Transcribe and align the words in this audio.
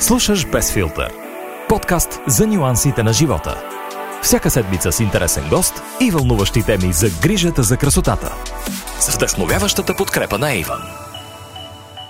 Слушаш 0.00 0.46
Без 0.46 0.72
филтър. 0.72 1.12
Подкаст 1.68 2.20
за 2.26 2.46
нюансите 2.46 3.02
на 3.02 3.12
живота. 3.12 3.62
Всяка 4.22 4.50
седмица 4.50 4.92
с 4.92 5.00
интересен 5.00 5.48
гост 5.48 5.82
и 6.00 6.10
вълнуващи 6.10 6.62
теми 6.62 6.92
за 6.92 7.10
грижата 7.22 7.62
за 7.62 7.76
красотата. 7.76 8.34
С 9.00 9.14
вдъхновяващата 9.14 9.96
подкрепа 9.96 10.38
на 10.38 10.54
Иван. 10.54 11.09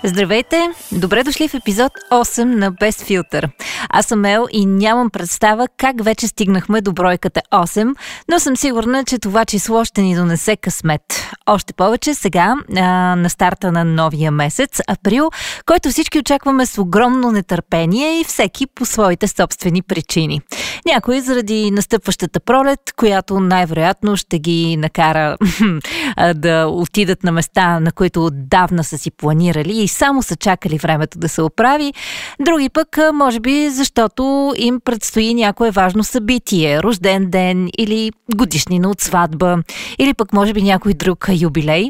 Здравейте! 0.03 0.69
Добре 0.91 1.23
дошли 1.23 1.47
в 1.47 1.53
епизод 1.53 1.91
8 2.11 2.43
на 2.43 2.71
Без 2.71 3.03
филтър. 3.03 3.49
Аз 3.89 4.05
съм 4.05 4.25
Ел 4.25 4.45
и 4.51 4.65
нямам 4.65 5.09
представа 5.09 5.67
как 5.77 6.03
вече 6.03 6.27
стигнахме 6.27 6.81
до 6.81 6.93
бройката 6.93 7.41
8, 7.51 7.95
но 8.29 8.39
съм 8.39 8.57
сигурна, 8.57 9.03
че 9.03 9.19
това 9.19 9.45
число 9.45 9.85
ще 9.85 10.01
ни 10.01 10.15
донесе 10.15 10.55
късмет. 10.55 11.01
Още 11.45 11.73
повече 11.73 12.13
сега, 12.13 12.55
а, 12.75 12.81
на 13.15 13.29
старта 13.29 13.71
на 13.71 13.85
новия 13.85 14.31
месец, 14.31 14.79
април, 14.87 15.29
който 15.65 15.89
всички 15.89 16.19
очакваме 16.19 16.65
с 16.65 16.81
огромно 16.81 17.31
нетърпение 17.31 18.19
и 18.19 18.23
всеки 18.23 18.67
по 18.67 18.85
своите 18.85 19.27
собствени 19.27 19.81
причини. 19.81 20.41
Някои 20.85 21.21
заради 21.21 21.71
настъпващата 21.71 22.39
пролет, 22.39 22.79
която 22.95 23.39
най-вероятно 23.39 24.17
ще 24.17 24.39
ги 24.39 24.77
накара 24.77 25.37
да 26.35 26.67
отидат 26.67 27.23
на 27.23 27.31
места, 27.31 27.79
на 27.79 27.91
които 27.91 28.25
отдавна 28.25 28.83
са 28.83 28.97
си 28.97 29.11
планирали 29.11 29.83
и 29.83 29.87
само 29.91 30.23
са 30.23 30.35
чакали 30.35 30.77
времето 30.77 31.19
да 31.19 31.29
се 31.29 31.41
оправи. 31.41 31.93
Други 32.39 32.69
пък, 32.69 32.97
може 33.13 33.39
би, 33.39 33.69
защото 33.69 34.53
им 34.57 34.79
предстои 34.85 35.33
някое 35.33 35.71
важно 35.71 36.03
събитие, 36.03 36.83
рожден 36.83 37.29
ден 37.29 37.69
или 37.77 38.11
годишнина 38.35 38.89
от 38.89 39.01
сватба, 39.01 39.57
или 39.99 40.13
пък 40.13 40.33
може 40.33 40.53
би 40.53 40.61
някой 40.61 40.93
друг 40.93 41.29
юбилей. 41.41 41.89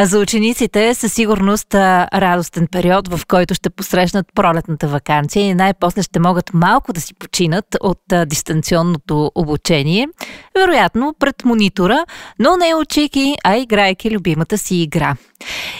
За 0.00 0.18
учениците 0.18 0.94
със 0.94 1.12
сигурност 1.12 1.74
радостен 1.74 2.66
период, 2.72 3.08
в 3.08 3.26
който 3.26 3.54
ще 3.54 3.70
посрещнат 3.70 4.26
пролетната 4.34 4.88
вакансия 4.88 5.46
и 5.46 5.54
най-после 5.54 6.02
ще 6.02 6.20
могат 6.20 6.54
малко 6.54 6.92
да 6.92 7.00
си 7.00 7.14
починат 7.14 7.76
от 7.80 8.02
дистанционното 8.26 9.32
обучение. 9.34 10.08
Вероятно 10.54 11.14
пред 11.18 11.44
монитора, 11.44 12.04
но 12.38 12.56
не 12.56 12.74
учейки, 12.74 13.34
а 13.44 13.56
играйки 13.56 14.10
любимата 14.10 14.58
си 14.58 14.76
игра. 14.76 15.16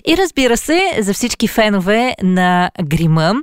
И 0.06 0.16
разбира 0.16 0.56
се, 0.56 0.98
за 1.00 1.14
всички 1.14 1.48
фенове 1.48 2.14
на 2.22 2.70
грима, 2.84 3.34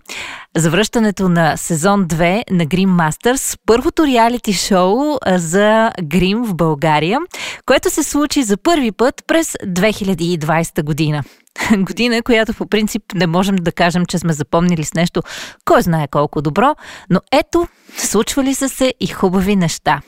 завръщането 0.55 1.29
на 1.29 1.57
сезон 1.57 2.05
2 2.05 2.43
на 2.51 2.65
Grim 2.65 2.87
Masters, 2.87 3.59
първото 3.65 4.05
реалити 4.05 4.53
шоу 4.53 5.17
за 5.27 5.91
грим 6.03 6.43
в 6.43 6.55
България, 6.55 7.19
което 7.65 7.89
се 7.89 8.03
случи 8.03 8.43
за 8.43 8.57
първи 8.57 8.91
път 8.91 9.23
през 9.27 9.51
2020 9.65 10.83
година. 10.83 11.23
Година, 11.77 12.23
която 12.23 12.53
по 12.53 12.67
принцип 12.67 13.03
не 13.15 13.27
можем 13.27 13.55
да 13.55 13.71
кажем, 13.71 14.05
че 14.05 14.19
сме 14.19 14.33
запомнили 14.33 14.83
с 14.83 14.93
нещо, 14.93 15.21
кой 15.65 15.81
знае 15.81 16.07
колко 16.07 16.41
добро, 16.41 16.75
но 17.09 17.19
ето, 17.31 17.67
случвали 17.97 18.55
са 18.55 18.69
се 18.69 18.93
и 18.99 19.07
хубави 19.07 19.55
неща. 19.55 20.01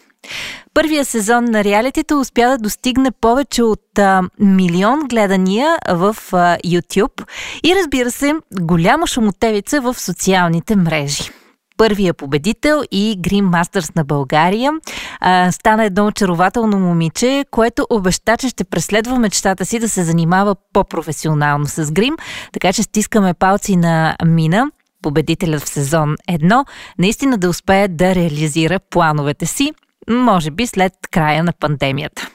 Първия 0.74 1.06
сезон 1.06 1.46
на 1.46 1.64
реалитито 1.64 2.20
успя 2.20 2.50
да 2.50 2.58
достигне 2.58 3.12
повече 3.12 3.64
от 3.64 4.00
а, 4.00 4.22
милион 4.40 5.00
гледания 5.00 5.78
в 5.90 6.16
а, 6.32 6.58
YouTube 6.66 7.24
и 7.64 7.76
разбира 7.76 8.12
се, 8.12 8.34
голяма 8.62 9.08
шумотевица 9.08 9.82
в 9.82 10.00
социалните 10.00 10.76
мрежи 10.76 11.32
първия 11.78 12.14
победител 12.14 12.84
и 12.92 13.18
Green 13.22 13.44
Masters 13.44 13.96
на 13.96 14.04
България. 14.04 14.72
А, 15.20 15.52
стана 15.52 15.84
едно 15.84 16.08
очарователно 16.08 16.80
момиче, 16.80 17.46
което 17.52 17.88
обеща, 17.90 18.38
че 18.38 18.50
ще 18.50 18.64
преследва 18.64 19.20
мечтата 19.20 19.66
си 19.66 19.80
да 19.80 19.90
се 19.90 20.04
занимава 20.04 20.56
по-професионално 20.74 21.66
с 21.68 21.92
грим, 21.92 22.16
така 22.54 22.74
че 22.74 22.84
стискаме 22.84 23.34
палци 23.34 23.76
на 23.76 24.16
Мина 24.26 24.72
победителят 25.02 25.62
в 25.62 25.70
сезон 25.70 26.16
1, 26.30 26.66
наистина 27.00 27.38
да 27.38 27.50
успее 27.50 27.88
да 27.88 28.16
реализира 28.16 28.80
плановете 28.80 29.46
си 29.46 29.74
може 30.10 30.52
би 30.52 30.68
след 30.68 30.94
края 31.12 31.44
на 31.44 31.54
пандемията. 31.54 32.30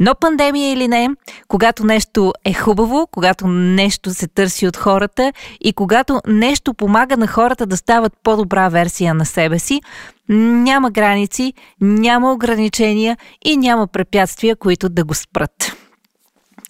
Но 0.00 0.14
пандемия 0.14 0.72
или 0.72 0.88
не, 0.88 1.08
когато 1.48 1.86
нещо 1.86 2.32
е 2.44 2.54
хубаво, 2.54 3.08
когато 3.10 3.48
нещо 3.48 4.14
се 4.14 4.28
търси 4.28 4.66
от 4.66 4.76
хората 4.76 5.32
и 5.60 5.72
когато 5.72 6.20
нещо 6.26 6.74
помага 6.74 7.16
на 7.16 7.26
хората 7.26 7.66
да 7.66 7.76
стават 7.76 8.12
по-добра 8.22 8.68
версия 8.68 9.14
на 9.14 9.26
себе 9.26 9.58
си, 9.58 9.80
няма 10.28 10.90
граници, 10.90 11.52
няма 11.80 12.32
ограничения 12.32 13.16
и 13.44 13.56
няма 13.56 13.86
препятствия, 13.86 14.56
които 14.56 14.88
да 14.88 15.04
го 15.04 15.14
спрат. 15.14 15.83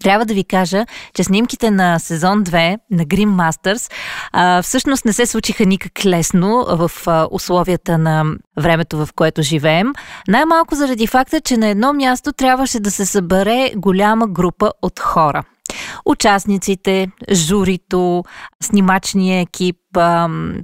Трябва 0.05 0.27
да 0.27 0.35
ви 0.35 0.45
кажа, 0.45 0.87
че 1.15 1.25
снимките 1.25 1.71
на 1.71 1.99
сезон 1.99 2.45
2 2.45 2.79
на 2.91 3.05
Grim 3.05 3.29
Masters 3.29 3.93
а, 4.33 4.63
всъщност 4.63 5.05
не 5.05 5.13
се 5.13 5.27
случиха 5.27 5.67
никак 5.67 6.05
лесно 6.05 6.65
в 6.69 6.91
а, 7.07 7.29
условията 7.31 7.99
на 7.99 8.25
времето, 8.61 9.07
в 9.07 9.09
което 9.17 9.43
живеем. 9.43 9.93
Най-малко 10.29 10.75
заради 10.75 11.07
факта, 11.07 11.41
че 11.41 11.57
на 11.57 11.69
едно 11.69 11.93
място 11.93 12.33
трябваше 12.33 12.81
да 12.81 12.91
се 12.91 13.07
събере 13.07 13.71
голяма 13.77 14.27
група 14.27 14.73
от 14.83 15.01
хора 15.01 15.43
участниците, 16.07 17.09
журито, 17.33 18.25
снимачния 18.63 19.41
екип, 19.41 19.77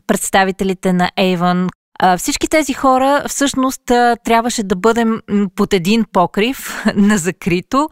представителите 0.06 0.92
на 0.92 1.10
Avon, 1.18 1.68
всички 2.18 2.48
тези 2.48 2.72
хора 2.72 3.24
всъщност 3.28 3.82
трябваше 4.24 4.62
да 4.62 4.76
бъдем 4.76 5.20
под 5.54 5.72
един 5.72 6.04
покрив 6.12 6.84
на 6.94 7.18
закрито 7.18 7.88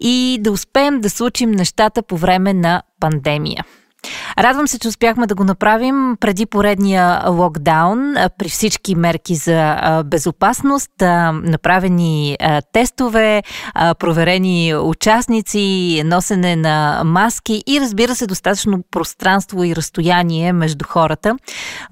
и 0.00 0.38
да 0.40 0.52
успеем 0.52 1.00
да 1.00 1.10
случим 1.10 1.50
нещата 1.50 2.02
по 2.02 2.16
време 2.16 2.54
на 2.54 2.82
пандемия. 3.00 3.64
Радвам 4.38 4.68
се, 4.68 4.78
че 4.78 4.88
успяхме 4.88 5.26
да 5.26 5.34
го 5.34 5.44
направим 5.44 6.16
преди 6.20 6.46
поредния 6.46 7.30
локдаун, 7.30 8.14
при 8.38 8.48
всички 8.48 8.94
мерки 8.94 9.34
за 9.34 10.02
безопасност, 10.06 10.90
направени 11.32 12.36
тестове, 12.72 13.42
проверени 13.98 14.74
участници, 14.74 16.02
носене 16.04 16.56
на 16.56 17.02
маски 17.04 17.62
и 17.66 17.80
разбира 17.80 18.14
се 18.14 18.26
достатъчно 18.26 18.82
пространство 18.90 19.64
и 19.64 19.76
разстояние 19.76 20.52
между 20.52 20.84
хората. 20.88 21.36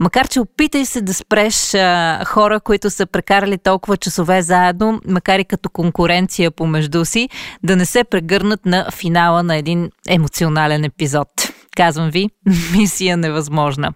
Макар, 0.00 0.28
че 0.28 0.40
опитай 0.40 0.86
се 0.86 1.00
да 1.00 1.14
спреш 1.14 1.72
хора, 2.26 2.60
които 2.60 2.90
са 2.90 3.06
прекарали 3.06 3.58
толкова 3.58 3.96
часове 3.96 4.42
заедно, 4.42 5.00
макар 5.06 5.38
и 5.38 5.44
като 5.44 5.70
конкуренция 5.70 6.50
помежду 6.50 7.04
си, 7.04 7.28
да 7.62 7.76
не 7.76 7.86
се 7.86 8.04
прегърнат 8.04 8.66
на 8.66 8.86
финала 8.94 9.42
на 9.42 9.56
един 9.56 9.90
емоционален 10.08 10.84
епизод. 10.84 11.28
Казвам 11.78 12.10
ви, 12.10 12.30
мисия 12.72 13.16
невъзможна. 13.16 13.92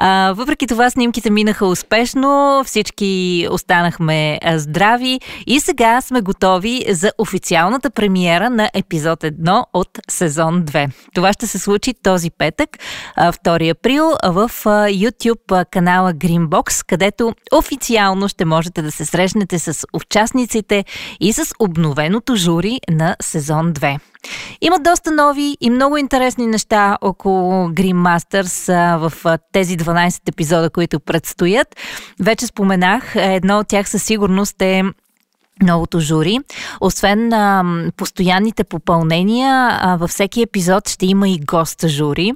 А, 0.00 0.32
въпреки 0.36 0.66
това 0.66 0.90
снимките 0.90 1.30
минаха 1.30 1.66
успешно, 1.66 2.62
всички 2.66 3.46
останахме 3.50 4.38
здрави 4.54 5.20
и 5.46 5.60
сега 5.60 6.00
сме 6.00 6.20
готови 6.20 6.84
за 6.88 7.12
официалната 7.18 7.90
премиера 7.90 8.50
на 8.50 8.70
епизод 8.74 9.20
1 9.20 9.64
от 9.74 9.98
сезон 10.10 10.62
2. 10.62 10.90
Това 11.14 11.32
ще 11.32 11.46
се 11.46 11.58
случи 11.58 11.94
този 12.02 12.30
петък, 12.30 12.70
2 13.18 13.70
април, 13.70 14.12
в 14.24 14.50
YouTube 14.64 15.64
канала 15.70 16.14
Greenbox, 16.14 16.84
където 16.86 17.34
официално 17.52 18.28
ще 18.28 18.44
можете 18.44 18.82
да 18.82 18.92
се 18.92 19.04
срещнете 19.04 19.58
с 19.58 19.86
участниците 19.92 20.84
и 21.20 21.32
с 21.32 21.52
обновеното 21.58 22.36
жури 22.36 22.80
на 22.90 23.16
сезон 23.22 23.72
2. 23.72 23.98
Има 24.60 24.78
доста 24.78 25.10
нови 25.10 25.56
и 25.60 25.70
много 25.70 25.96
интересни 25.96 26.46
неща 26.46 26.98
около 27.00 27.68
Green 27.68 27.94
Masters 27.94 28.98
в 29.08 29.38
тези 29.52 29.76
12 29.88 30.28
епизода, 30.28 30.70
които 30.70 31.00
предстоят. 31.00 31.76
Вече 32.20 32.46
споменах, 32.46 33.16
едно 33.16 33.58
от 33.58 33.68
тях 33.68 33.88
със 33.88 34.02
сигурност 34.02 34.62
е 34.62 34.82
новото 35.62 36.00
жури. 36.00 36.38
Освен 36.80 37.32
а, 37.32 37.64
постоянните 37.96 38.64
попълнения, 38.64 39.78
а, 39.80 39.96
във 39.96 40.10
всеки 40.10 40.42
епизод 40.42 40.88
ще 40.88 41.06
има 41.06 41.28
и 41.28 41.38
гост 41.38 41.88
жури. 41.88 42.32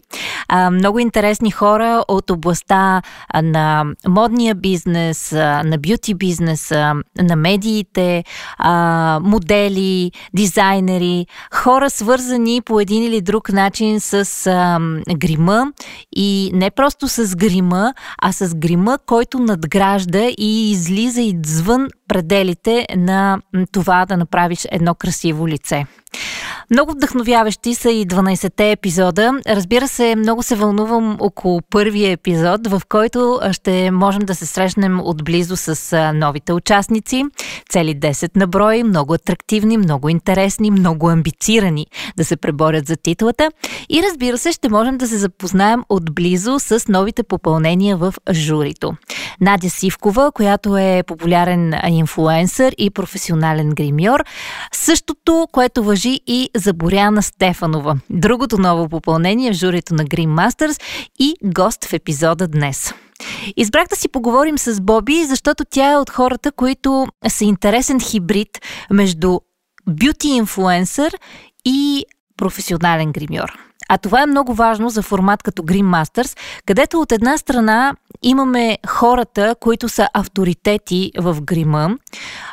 А, 0.49 0.71
много 0.71 0.99
интересни 0.99 1.51
хора 1.51 2.05
от 2.09 2.31
областта 2.31 3.03
а, 3.29 3.43
на 3.43 3.85
модния 4.09 4.55
бизнес, 4.55 5.33
а, 5.33 5.63
на 5.65 5.79
бюти 5.79 6.15
бизнеса, 6.15 6.95
на 7.23 7.37
медиите, 7.37 8.25
а, 8.59 9.21
модели, 9.23 10.13
дизайнери, 10.35 11.27
хора 11.55 11.91
свързани 11.91 12.63
по 12.65 12.81
един 12.81 13.03
или 13.03 13.21
друг 13.21 13.53
начин 13.53 14.01
с 14.01 14.47
а, 14.47 14.79
грима 15.17 15.73
и 16.17 16.51
не 16.55 16.71
просто 16.71 17.09
с 17.09 17.37
грима, 17.37 17.95
а 18.23 18.33
с 18.33 18.55
грима, 18.55 18.99
който 19.07 19.39
надгражда 19.39 20.29
и 20.39 20.71
излиза 20.71 21.21
извън 21.21 21.89
пределите 22.09 22.87
на 22.97 23.12
това 23.73 24.07
да 24.07 24.17
направиш 24.17 24.67
едно 24.71 24.95
красиво 24.95 25.49
лице. 25.49 25.87
Много 26.73 26.93
вдъхновяващи 26.93 27.75
са 27.75 27.91
и 27.91 28.07
12-те 28.07 28.71
епизода. 28.71 29.33
Разбира 29.49 29.89
се, 29.89 30.17
много 30.17 30.43
се 30.43 30.55
вълнувам 30.55 31.17
около 31.21 31.61
първия 31.71 32.11
епизод, 32.11 32.67
в 32.67 32.83
който 32.89 33.41
ще 33.53 33.91
можем 33.91 34.23
да 34.23 34.35
се 34.35 34.47
срещнем 34.47 35.01
отблизо 35.01 35.57
с 35.57 35.97
новите 36.15 36.53
участници. 36.53 37.25
Цели 37.71 37.97
10 37.97 38.37
на 38.37 38.47
брой, 38.47 38.83
много 38.83 39.15
атрактивни, 39.15 39.79
много 39.79 40.09
интересни, 40.09 40.71
много 40.71 41.09
амбицирани 41.09 41.87
да 42.17 42.25
се 42.25 42.37
преборят 42.37 42.87
за 42.87 42.97
титлата. 42.97 43.51
И 43.89 44.03
разбира 44.03 44.39
се, 44.39 44.53
ще 44.53 44.69
можем 44.69 44.99
да 44.99 45.09
се 45.09 45.19
запознаем 45.19 45.85
отблизо 45.89 46.59
с 46.59 46.89
новите 46.89 47.23
попълнения 47.23 47.97
в 47.97 48.15
журито. 48.33 48.93
Надя 49.41 49.71
Сивкова, 49.71 50.33
която 50.33 50.77
е 50.77 51.03
популярен 51.07 51.75
инфлуенсър 51.89 52.75
и 52.79 52.91
професионален 52.91 53.71
гримьор. 53.71 54.25
Същото, 54.73 55.49
което 55.53 55.85
въжи 55.85 56.21
и 56.27 56.51
за 56.63 56.73
Боряна 56.73 57.23
Стефанова. 57.23 57.97
Другото 58.11 58.59
ново 58.59 58.89
попълнение 58.89 59.53
в 59.53 59.57
журито 59.57 59.95
на 59.95 60.05
Green 60.05 60.29
Masters 60.29 60.83
и 61.19 61.35
гост 61.45 61.85
в 61.85 61.93
епизода 61.93 62.49
днес. 62.49 62.95
Избрах 63.57 63.89
да 63.89 63.97
си 63.97 64.09
поговорим 64.09 64.59
с 64.59 64.81
Боби, 64.81 65.25
защото 65.25 65.65
тя 65.71 65.93
е 65.93 65.97
от 65.97 66.11
хората, 66.11 66.53
които 66.53 67.07
са 67.29 67.45
интересен 67.45 68.01
хибрид 68.01 68.59
между 68.91 69.39
бюти 69.89 70.29
инфлуенсър 70.29 71.17
и 71.65 72.05
професионален 72.37 73.13
гримьор. 73.13 73.59
А 73.89 73.99
това 73.99 74.23
е 74.23 74.27
много 74.27 74.55
важно 74.55 74.91
за 74.91 75.03
формат 75.03 75.43
като 75.43 75.63
Green 75.63 75.85
Masters, 75.85 76.39
където 76.67 77.01
от 77.01 77.13
една 77.13 77.39
страна 77.39 77.95
имаме 78.23 78.79
хората, 78.87 79.55
които 79.61 79.89
са 79.89 80.09
авторитети 80.15 81.13
в 81.19 81.41
грима, 81.43 81.97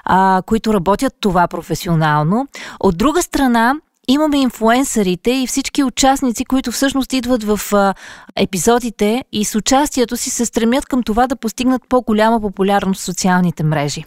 а, 0.06 0.42
които 0.46 0.74
работят 0.74 1.14
това 1.20 1.48
професионално. 1.48 2.48
От 2.80 2.98
друга 2.98 3.22
страна, 3.24 3.76
имаме 4.10 4.38
инфлуенсърите 4.38 5.32
и 5.32 5.48
всички 5.48 5.84
участници, 5.84 6.46
които 6.46 6.72
всъщност 6.72 7.14
идват 7.14 7.44
в 7.44 7.60
а, 7.74 7.94
епизодите 8.36 9.24
и 9.32 9.46
с 9.46 9.56
участието 9.56 10.18
си 10.18 10.30
се 10.30 10.46
стремят 10.46 10.86
към 10.86 11.04
това 11.04 11.28
да 11.28 11.36
постигнат 11.36 11.82
по-голяма 11.90 12.42
популярност 12.42 13.02
в 13.02 13.06
социалните 13.06 13.64
мрежи. 13.64 14.04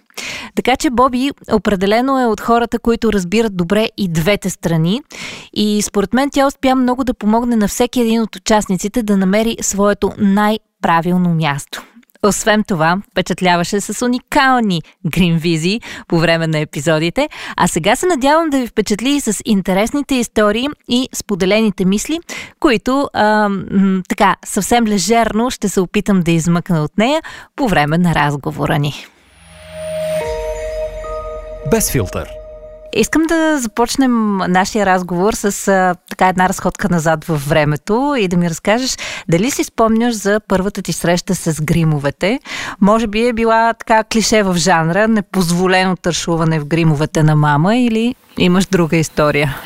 Така 0.55 0.77
че 0.77 0.91
Боби 0.91 1.31
определено 1.53 2.21
е 2.21 2.27
от 2.27 2.41
хората, 2.41 2.79
които 2.79 3.13
разбират 3.13 3.57
добре 3.57 3.89
и 3.97 4.09
двете 4.09 4.51
страни 4.51 5.03
и 5.53 5.83
според 5.83 6.13
мен 6.15 6.31
тя 6.33 6.47
успя 6.47 6.75
много 6.75 7.05
да 7.05 7.15
помогне 7.15 7.57
на 7.57 7.69
всеки 7.69 8.01
един 8.01 8.23
от 8.23 8.37
участниците 8.37 9.03
да 9.03 9.17
намери 9.17 9.57
своето 9.61 10.13
най-правилно 10.19 11.35
място. 11.35 11.83
Освен 12.27 12.65
това, 12.65 12.99
впечатляваше 13.11 13.81
с 13.81 14.05
уникални 14.05 14.83
гринвизии 15.07 15.81
по 16.09 16.19
време 16.19 16.47
на 16.47 16.59
епизодите, 16.59 17.29
а 17.57 17.69
сега 17.69 17.97
се 17.97 18.07
надявам 18.07 18.51
да 18.51 18.59
ви 18.59 18.67
впечатли 18.67 19.21
с 19.21 19.41
интересните 19.45 20.15
истории 20.15 20.69
и 20.89 21.09
споделените 21.15 21.85
мисли, 21.85 22.19
които 22.61 23.09
а, 23.13 23.51
така 24.09 24.37
съвсем 24.45 24.87
лежерно 24.87 25.51
ще 25.51 25.69
се 25.69 25.81
опитам 25.81 26.21
да 26.21 26.31
измъкна 26.31 26.83
от 26.83 26.99
нея 26.99 27.23
по 27.57 27.69
време 27.69 27.99
на 27.99 28.15
разговора 28.15 28.79
ни. 28.79 29.07
Без 31.71 31.91
филтър– 31.91 32.29
Искам 32.97 33.23
да 33.23 33.59
започнем 33.59 34.37
нашия 34.37 34.87
разговор 34.87 35.33
с 35.33 35.69
а, 35.69 35.95
така 36.11 36.29
една 36.29 36.49
разходка 36.49 36.89
назад 36.89 37.25
във 37.25 37.49
времето 37.49 38.15
и 38.19 38.29
да 38.29 38.37
ми 38.37 38.51
разкажеш 38.51 38.97
дали 39.29 39.51
си 39.51 39.65
спомняш 39.65 40.15
за 40.15 40.41
първата 40.49 40.83
ти 40.83 40.93
среща 40.93 41.35
с 41.35 41.63
гримовете. 41.63 42.41
Може 42.81 43.07
би 43.07 43.29
е 43.29 43.33
била 43.33 43.75
така 43.75 44.05
клише 44.05 44.43
в 44.43 44.55
жанра, 44.57 45.09
непозволено 45.09 45.97
тършуване 45.97 46.61
в 46.61 46.67
гримовете 46.67 47.23
на 47.23 47.37
мама 47.37 47.77
или 47.77 48.15
имаш 48.39 48.67
друга 48.67 48.97
история? 48.97 49.57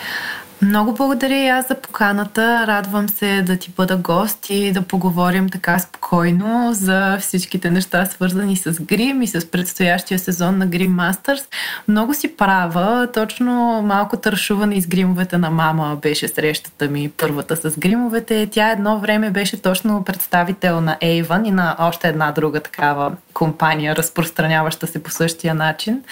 Много 0.62 0.94
благодаря 0.94 1.36
и 1.36 1.48
аз 1.48 1.68
за 1.68 1.74
поканата. 1.74 2.64
Радвам 2.66 3.08
се 3.08 3.42
да 3.42 3.56
ти 3.56 3.70
бъда 3.76 3.96
гост 3.96 4.50
и 4.50 4.72
да 4.72 4.82
поговорим 4.82 5.48
така 5.48 5.78
спокойно 5.78 6.70
за 6.72 7.18
всичките 7.20 7.70
неща, 7.70 8.06
свързани 8.06 8.56
с 8.56 8.82
грим 8.82 9.22
и 9.22 9.26
с 9.26 9.50
предстоящия 9.50 10.18
сезон 10.18 10.58
на 10.58 10.66
Грим 10.66 10.96
Masters. 10.96 11.44
Много 11.88 12.14
си 12.14 12.36
права. 12.36 13.08
Точно 13.14 13.82
малко 13.84 14.16
тършуване 14.16 14.74
из 14.74 14.86
гримовете 14.86 15.38
на 15.38 15.50
мама 15.50 15.98
беше 16.02 16.28
срещата 16.28 16.88
ми, 16.88 17.10
първата 17.16 17.56
с 17.56 17.78
гримовете. 17.78 18.48
Тя 18.50 18.70
едно 18.70 18.98
време 18.98 19.30
беше 19.30 19.62
точно 19.62 20.04
представител 20.04 20.80
на 20.80 20.96
Avon 21.02 21.48
и 21.48 21.50
на 21.50 21.76
още 21.78 22.08
една 22.08 22.32
друга 22.32 22.60
такава 22.60 23.12
компания, 23.34 23.96
разпространяваща 23.96 24.86
се 24.86 25.02
по 25.02 25.10
същия 25.10 25.54
начин. 25.54 26.02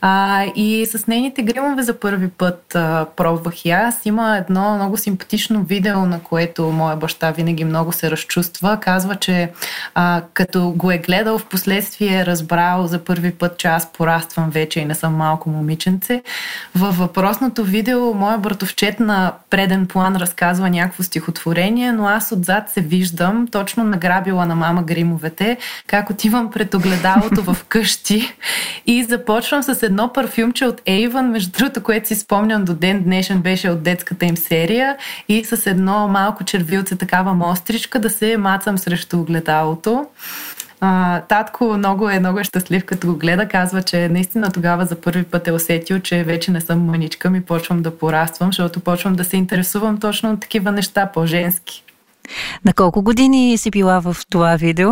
А, 0.00 0.44
и 0.56 0.86
с 0.86 1.06
нейните 1.06 1.42
гримове 1.42 1.82
за 1.82 2.00
първи 2.00 2.28
път 2.28 2.74
а, 2.74 3.06
пробвах 3.16 3.64
и 3.64 3.70
аз. 3.82 4.06
Има 4.06 4.36
едно 4.36 4.74
много 4.74 4.96
симпатично 4.96 5.62
видео, 5.62 6.06
на 6.06 6.20
което 6.20 6.64
моя 6.64 6.96
баща 6.96 7.30
винаги 7.30 7.64
много 7.64 7.92
се 7.92 8.10
разчувства. 8.10 8.78
Казва, 8.80 9.16
че 9.16 9.50
а, 9.94 10.22
като 10.34 10.70
го 10.76 10.90
е 10.90 10.98
гледал 10.98 11.38
в 11.38 11.46
последствие 11.46 12.20
е 12.20 12.26
разбрал 12.26 12.86
за 12.86 12.98
първи 12.98 13.30
път, 13.30 13.58
че 13.58 13.68
аз 13.68 13.92
пораствам 13.92 14.50
вече 14.50 14.80
и 14.80 14.84
не 14.84 14.94
съм 14.94 15.14
малко 15.14 15.50
момиченце. 15.50 16.22
Във 16.74 16.98
въпросното 16.98 17.64
видео 17.64 18.14
моя 18.14 18.38
братовчет 18.38 19.00
на 19.00 19.32
преден 19.50 19.86
план 19.86 20.16
разказва 20.16 20.70
някакво 20.70 21.02
стихотворение, 21.02 21.92
но 21.92 22.06
аз 22.06 22.32
отзад 22.32 22.70
се 22.70 22.80
виждам, 22.80 23.48
точно 23.52 23.84
награбила 23.84 24.46
на 24.46 24.54
мама 24.54 24.82
гримовете, 24.82 25.56
как 25.86 26.10
отивам 26.10 26.50
пред 26.50 26.62
пред 26.62 26.74
огледалото 26.74 27.42
в 27.42 27.64
къщи 27.68 28.34
и 28.86 29.04
започвам 29.04 29.62
с 29.62 29.82
едно 29.82 30.12
парфюмче 30.12 30.66
от 30.66 30.80
Avon, 30.80 31.30
между 31.30 31.50
другото, 31.50 31.82
което 31.82 32.08
си 32.08 32.14
спомням 32.14 32.64
до 32.64 32.74
ден 32.74 33.02
днешен 33.02 33.40
беше 33.40 33.70
от 33.72 33.82
детската 33.82 34.24
им 34.24 34.36
серия 34.36 34.96
и 35.28 35.44
с 35.44 35.66
едно 35.66 36.08
малко 36.08 36.44
червилце, 36.44 36.96
такава 36.96 37.34
мостричка 37.34 38.00
да 38.00 38.10
се 38.10 38.36
мацам 38.36 38.78
срещу 38.78 39.20
огледалото. 39.20 40.06
А, 40.84 41.20
татко 41.20 41.64
много 41.64 42.10
е, 42.10 42.18
много 42.18 42.38
е 42.38 42.44
щастлив, 42.44 42.84
като 42.84 43.06
го 43.06 43.16
гледа. 43.16 43.48
Казва, 43.48 43.82
че 43.82 44.08
наистина 44.08 44.50
тогава 44.50 44.84
за 44.84 45.00
първи 45.00 45.22
път 45.22 45.48
е 45.48 45.52
усетил, 45.52 46.00
че 46.00 46.24
вече 46.24 46.50
не 46.50 46.60
съм 46.60 46.84
мъничка 46.84 47.30
ми, 47.30 47.40
почвам 47.40 47.82
да 47.82 47.98
пораствам, 47.98 48.48
защото 48.48 48.80
почвам 48.80 49.14
да 49.14 49.24
се 49.24 49.36
интересувам 49.36 50.00
точно 50.00 50.32
от 50.32 50.40
такива 50.40 50.72
неща, 50.72 51.10
по-женски. 51.14 51.84
На 52.64 52.72
колко 52.72 53.02
години 53.02 53.58
си 53.58 53.70
била 53.70 54.00
в 54.00 54.16
това 54.30 54.56
видео? 54.56 54.90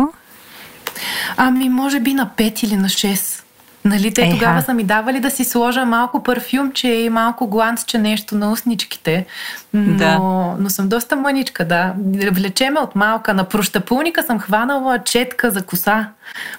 Ами, 1.37 1.69
може 1.69 1.99
би 1.99 2.13
на 2.13 2.29
5 2.37 2.63
или 2.63 2.75
на 2.75 2.87
6. 2.87 3.43
Нали, 3.85 4.13
те 4.13 4.21
Еха. 4.21 4.31
тогава 4.31 4.61
са 4.61 4.73
ми 4.73 4.83
давали 4.83 5.19
да 5.19 5.31
си 5.31 5.43
сложа 5.43 5.85
малко 5.85 6.23
парфюмче 6.23 6.87
и 6.87 7.09
малко 7.09 7.47
гланцче 7.47 7.97
нещо 7.97 8.35
на 8.35 8.51
устничките. 8.51 9.25
Но, 9.73 9.97
да. 9.97 10.17
но 10.59 10.69
съм 10.69 10.89
доста 10.89 11.15
мъничка, 11.15 11.65
да. 11.65 11.93
Влечеме 12.31 12.79
от 12.79 12.95
малка. 12.95 13.33
На 13.33 13.43
прощапулника 13.43 14.23
съм 14.23 14.39
хванала 14.39 14.99
четка 14.99 15.51
за 15.51 15.61
коса. 15.61 16.07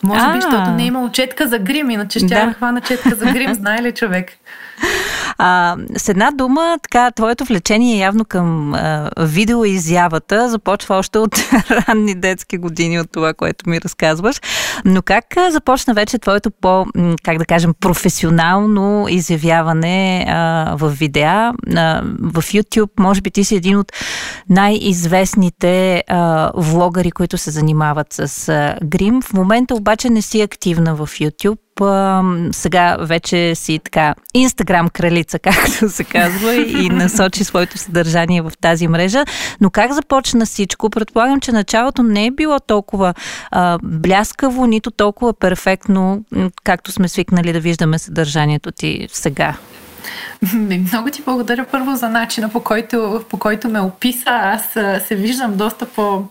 Може 0.02 0.32
би, 0.32 0.40
защото 0.40 0.70
не 0.70 0.82
е 0.82 0.86
имало 0.86 1.08
четка 1.08 1.48
за 1.48 1.58
грим, 1.58 1.90
иначе 1.90 2.18
ще 2.18 2.28
да. 2.28 2.52
хвана 2.52 2.80
четка 2.80 3.14
за 3.14 3.24
грим, 3.24 3.54
знае 3.54 3.82
ли 3.82 3.92
човек? 3.92 4.30
А, 5.44 5.76
с 5.96 6.08
една 6.08 6.30
дума, 6.30 6.78
така, 6.82 7.10
твоето 7.10 7.44
влечение 7.44 7.98
явно 7.98 8.24
към 8.24 8.74
а, 8.74 9.10
видеоизявата 9.18 10.48
започва 10.48 10.96
още 10.96 11.18
от 11.18 11.36
ранни 11.70 12.14
детски 12.14 12.58
години 12.58 13.00
от 13.00 13.12
това, 13.12 13.34
което 13.34 13.70
ми 13.70 13.80
разказваш. 13.80 14.40
Но 14.84 15.02
как 15.02 15.36
а, 15.36 15.50
започна 15.50 15.94
вече 15.94 16.18
твоето 16.18 16.50
по, 16.50 16.86
как 17.22 17.38
да 17.38 17.44
кажем, 17.44 17.74
професионално 17.80 19.06
изявяване 19.08 20.26
а, 20.28 20.74
в 20.76 20.88
видеа, 20.88 21.52
а, 21.76 22.02
в 22.20 22.42
YouTube? 22.42 22.90
Може 23.00 23.20
би 23.20 23.30
ти 23.30 23.44
си 23.44 23.56
един 23.56 23.78
от 23.78 23.92
най-известните 24.48 26.04
а, 26.08 26.50
влогари, 26.54 27.10
които 27.10 27.38
се 27.38 27.50
занимават 27.50 28.06
с 28.12 28.48
а, 28.48 28.76
грим. 28.84 29.22
В 29.22 29.32
момента 29.32 29.74
обаче 29.74 30.10
не 30.10 30.22
си 30.22 30.40
активна 30.40 30.94
в 30.94 31.06
YouTube 31.06 31.58
сега 32.52 32.96
вече 33.00 33.54
си 33.54 33.80
така 33.84 34.14
инстаграм 34.34 34.88
кралица, 34.88 35.38
както 35.38 35.88
се 35.88 36.04
казва, 36.04 36.54
и 36.54 36.88
насочи 36.88 37.44
своето 37.44 37.78
съдържание 37.78 38.42
в 38.42 38.52
тази 38.60 38.88
мрежа. 38.88 39.24
Но 39.60 39.70
как 39.70 39.92
започна 39.92 40.46
всичко? 40.46 40.90
Предполагам, 40.90 41.40
че 41.40 41.52
началото 41.52 42.02
не 42.02 42.26
е 42.26 42.30
било 42.30 42.60
толкова 42.60 43.14
а, 43.50 43.78
бляскаво, 43.82 44.66
нито 44.66 44.90
толкова 44.90 45.32
перфектно, 45.34 46.24
както 46.64 46.92
сме 46.92 47.08
свикнали 47.08 47.52
да 47.52 47.60
виждаме 47.60 47.98
съдържанието 47.98 48.72
ти 48.72 49.08
сега. 49.12 49.56
Много 50.92 51.10
ти 51.10 51.22
благодаря 51.22 51.66
първо 51.70 51.96
за 51.96 52.08
начина 52.08 52.48
по 52.48 52.60
който, 52.60 53.24
по 53.28 53.38
който 53.38 53.68
ме 53.68 53.80
описа. 53.80 54.30
Аз 54.30 54.72
се 55.06 55.14
виждам 55.14 55.56
доста 55.56 55.86
по 55.86 56.24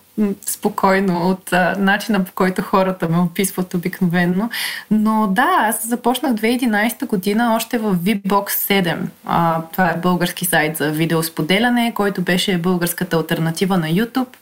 спокойно 0.45 1.29
от 1.29 1.53
а, 1.53 1.75
начина 1.79 2.23
по 2.23 2.31
който 2.31 2.61
хората 2.61 3.09
ме 3.09 3.17
описват 3.17 3.73
обикновенно. 3.73 4.49
Но 4.91 5.27
да, 5.27 5.47
аз 5.59 5.87
започнах 5.87 6.33
2011 6.33 7.05
година 7.05 7.55
още 7.55 7.77
в 7.77 7.95
VBOX 7.95 8.49
7. 8.49 8.97
А, 9.25 9.61
това 9.61 9.89
е 9.89 9.97
български 9.97 10.45
сайт 10.45 10.77
за 10.77 10.91
видеосподеляне, 10.91 11.93
който 11.95 12.21
беше 12.21 12.57
българската 12.57 13.17
альтернатива 13.17 13.77
на 13.77 13.87
YouTube. 13.87 14.35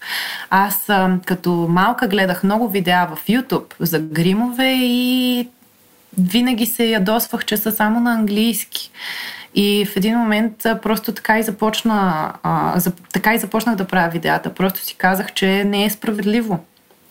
Аз 0.49 0.89
а, 0.89 1.17
като 1.25 1.51
малка 1.69 2.07
гледах 2.07 2.43
много 2.43 2.69
видеа 2.69 3.07
в 3.15 3.27
YouTube 3.27 3.73
за 3.79 3.99
гримове 3.99 4.73
и 4.73 5.47
винаги 6.17 6.65
се 6.65 6.85
ядосвах, 6.85 7.45
че 7.45 7.57
са 7.57 7.71
само 7.71 7.99
на 7.99 8.13
английски. 8.13 8.91
И 9.55 9.85
в 9.85 9.97
един 9.97 10.17
момент 10.17 10.53
просто 10.81 11.11
така 11.11 11.39
и 11.39 11.43
започна, 11.43 12.31
а, 12.43 12.81
така 13.13 13.33
и 13.33 13.39
започнах 13.39 13.75
да 13.75 13.87
правя 13.87 14.09
видеята. 14.09 14.53
Просто 14.53 14.79
си 14.79 14.95
казах, 14.95 15.33
че 15.33 15.63
не 15.63 15.85
е 15.85 15.89
справедливо 15.89 16.59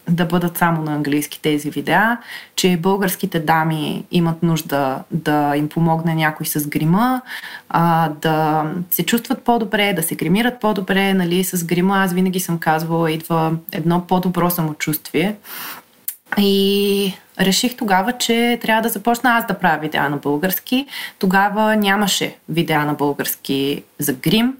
да 0.08 0.24
бъдат 0.24 0.58
само 0.58 0.82
на 0.82 0.94
английски 0.94 1.42
тези 1.42 1.70
видеа, 1.70 2.18
че 2.56 2.76
българските 2.76 3.40
дами 3.40 4.04
имат 4.10 4.42
нужда 4.42 4.98
да 5.10 5.56
им 5.56 5.68
помогне 5.68 6.14
някой 6.14 6.46
с 6.46 6.66
грима, 6.66 7.22
а, 7.68 8.08
да 8.08 8.64
се 8.90 9.06
чувстват 9.06 9.42
по-добре, 9.42 9.92
да 9.92 10.02
се 10.02 10.14
гримират 10.14 10.60
по-добре. 10.60 11.14
Нали, 11.14 11.44
с 11.44 11.64
грима 11.64 11.98
аз 11.98 12.12
винаги 12.12 12.40
съм 12.40 12.58
казвала, 12.58 13.12
идва 13.12 13.52
едно 13.72 14.06
по-добро 14.06 14.50
самочувствие. 14.50 15.36
И 16.36 17.14
реших 17.40 17.76
тогава, 17.76 18.12
че 18.12 18.58
трябва 18.62 18.82
да 18.82 18.88
започна 18.88 19.30
аз 19.30 19.46
да 19.46 19.58
правя 19.58 19.78
видеа 19.78 20.08
на 20.08 20.16
български. 20.16 20.86
Тогава 21.18 21.76
нямаше 21.76 22.36
видеа 22.48 22.84
на 22.84 22.94
български 22.94 23.82
за 23.98 24.12
грим. 24.12 24.54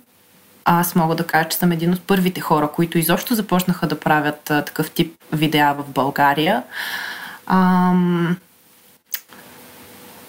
Аз 0.65 0.95
мога 0.95 1.15
да 1.15 1.27
кажа, 1.27 1.49
че 1.49 1.57
съм 1.57 1.73
един 1.73 1.93
от 1.93 2.03
първите 2.03 2.41
хора, 2.41 2.69
които 2.69 2.99
изобщо 2.99 3.35
започнаха 3.35 3.87
да 3.87 4.01
правят 4.01 4.51
а, 4.51 4.65
такъв 4.65 4.91
тип 4.91 5.15
видеа 5.33 5.75
в 5.79 5.85
България. 5.89 6.63
Ам... 7.47 8.37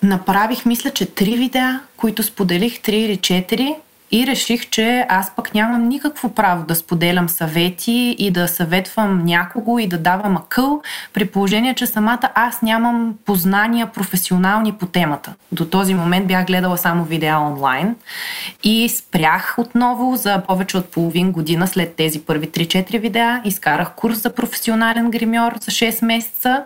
Направих, 0.04 0.66
мисля, 0.66 0.92
че 0.92 1.06
три 1.06 1.36
видеа, 1.36 1.80
които 1.98 2.24
споделих, 2.24 2.82
три 2.82 2.98
или 2.98 3.18
четири 3.18 3.76
и 4.12 4.28
реших, 4.28 4.70
че 4.70 5.06
аз 5.10 5.32
пък 5.36 5.54
нямам 5.54 5.88
никакво 5.88 6.30
право 6.30 6.64
да 6.64 6.76
споделям 6.76 7.30
съвети 7.30 8.16
и 8.20 8.32
да 8.32 8.48
съветвам 8.48 9.26
някого 9.26 9.80
и 9.80 9.88
да 9.88 9.98
давам 9.98 10.38
акъл, 10.38 10.82
при 11.14 11.26
положение, 11.26 11.74
че 11.74 11.88
самата 11.88 12.30
аз 12.36 12.62
нямам 12.62 13.16
познания 13.26 13.88
професионални 13.88 14.74
по 14.74 14.86
темата. 14.86 15.34
До 15.52 15.66
този 15.66 15.94
момент 15.94 16.28
бях 16.28 16.46
гледала 16.46 16.78
само 16.78 17.04
видеа 17.04 17.40
онлайн 17.40 17.96
и 18.64 18.90
спрях 18.90 19.56
отново 19.58 20.16
за 20.16 20.42
повече 20.48 20.78
от 20.78 20.92
половин 20.92 21.32
година 21.32 21.68
след 21.68 21.96
тези 21.96 22.20
първи 22.22 22.50
3-4 22.50 23.00
видеа. 23.00 23.42
Изкарах 23.46 23.92
курс 23.96 24.22
за 24.22 24.36
професионален 24.36 25.12
гримьор 25.12 25.54
за 25.62 25.72
6 25.72 26.06
месеца 26.06 26.64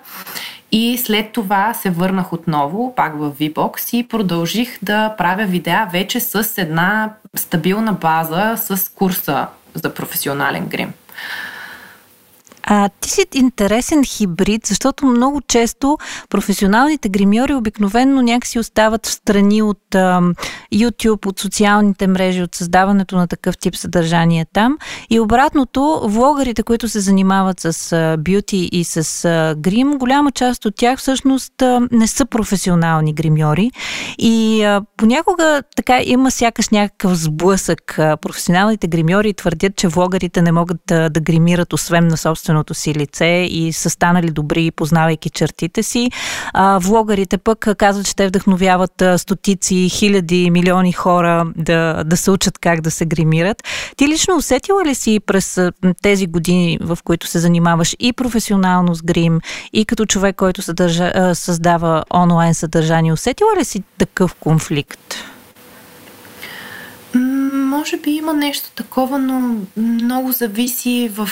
и 0.74 0.98
след 0.98 1.32
това 1.32 1.74
се 1.74 1.90
върнах 1.90 2.34
отново, 2.34 2.94
пак 2.96 3.14
в 3.18 3.32
VBOX 3.32 3.94
и 3.98 4.08
продължих 4.08 4.80
да 4.82 5.16
правя 5.18 5.46
видеа 5.46 5.88
вече 5.92 6.20
с 6.20 6.54
една 6.58 7.14
стабилна 7.36 7.94
база 7.94 8.54
с 8.58 8.92
курса 8.96 9.48
за 9.74 9.94
професионален 9.94 10.66
грим. 10.66 10.94
А 12.68 12.90
ти 12.90 13.10
си 13.10 13.26
интересен 13.34 14.04
хибрид, 14.06 14.66
защото 14.66 15.06
много 15.06 15.42
често 15.42 15.98
професионалните 16.30 17.10
гримьори 17.10 17.54
обикновенно 17.54 18.22
някакси 18.22 18.60
остават 18.60 19.06
в 19.06 19.12
страни 19.12 19.62
от 19.62 19.96
а, 19.96 20.22
YouTube, 20.74 21.28
от 21.28 21.40
социалните 21.40 22.08
мрежи, 22.08 22.42
от 22.42 22.56
създаването 22.56 23.16
на 23.16 23.28
такъв 23.28 23.58
тип 23.58 23.76
съдържание 23.76 24.46
там. 24.54 24.78
И 25.10 25.20
обратното, 25.20 26.02
влогарите, 26.04 26.64
които 26.64 26.90
се 26.90 27.00
занимават 27.00 27.60
с 27.60 28.18
бюти 28.20 28.70
и 28.72 28.84
с 28.84 29.26
а, 29.26 29.56
грим, 29.56 29.98
голяма 29.98 30.32
част 30.32 30.66
от 30.66 30.76
тях 30.76 31.00
всъщност 31.00 31.62
а, 31.62 31.88
не 31.92 32.08
са 32.08 32.26
професионални 32.26 33.14
гримьори. 33.14 33.72
И 34.18 34.64
а, 34.64 34.82
понякога 34.98 35.64
така 35.76 36.00
има 36.04 36.32
сякаш 36.32 36.70
някакъв 36.70 37.16
сблъсък. 37.16 38.00
А, 38.00 38.18
професионалните 38.18 38.88
гримьори 38.88 39.34
твърдят, 39.34 39.76
че 39.76 39.88
влогарите 39.88 40.42
не 40.42 40.52
могат 40.52 40.92
а, 40.92 41.10
да 41.10 41.20
гримират 41.20 41.74
освен 41.74 42.08
на 42.08 42.18
собствен 42.18 42.53
собственото 42.54 42.74
си 42.74 42.96
лице 42.96 43.48
и 43.50 43.74
са 43.74 43.90
станали 43.90 44.32
добри, 44.32 44.72
познавайки 44.72 45.30
чертите 45.30 45.84
си. 45.84 46.12
А, 46.54 46.80
влогарите 46.80 47.38
пък 47.38 47.68
казват, 47.78 48.06
че 48.06 48.16
те 48.16 48.28
вдъхновяват 48.28 49.04
стотици, 49.18 49.90
хиляди, 49.90 50.50
милиони 50.50 50.92
хора 50.92 51.46
да, 51.56 52.04
да 52.04 52.18
се 52.18 52.32
учат 52.32 52.58
как 52.58 52.82
да 52.82 52.92
се 52.92 53.06
гримират. 53.06 53.64
Ти 53.98 54.08
лично 54.08 54.36
усетила 54.36 54.86
ли 54.86 54.96
си 54.96 55.20
през 55.20 55.60
тези 56.02 56.28
години, 56.28 56.78
в 56.82 56.98
които 57.04 57.28
се 57.28 57.40
занимаваш 57.40 57.96
и 58.00 58.14
професионално 58.14 58.96
с 58.96 59.02
грим, 59.02 59.40
и 59.74 59.86
като 59.86 60.06
човек, 60.06 60.36
който 60.36 60.62
съдържа, 60.62 61.12
създава 61.36 62.04
онлайн 62.14 62.54
съдържание, 62.54 63.14
усетила 63.14 63.50
ли 63.60 63.66
си 63.66 63.84
такъв 63.98 64.34
конфликт? 64.36 65.16
Може 67.54 67.98
би 67.98 68.12
има 68.12 68.34
нещо 68.34 68.70
такова, 68.76 69.20
но 69.20 69.56
много 69.78 70.32
зависи 70.32 71.12
в 71.14 71.30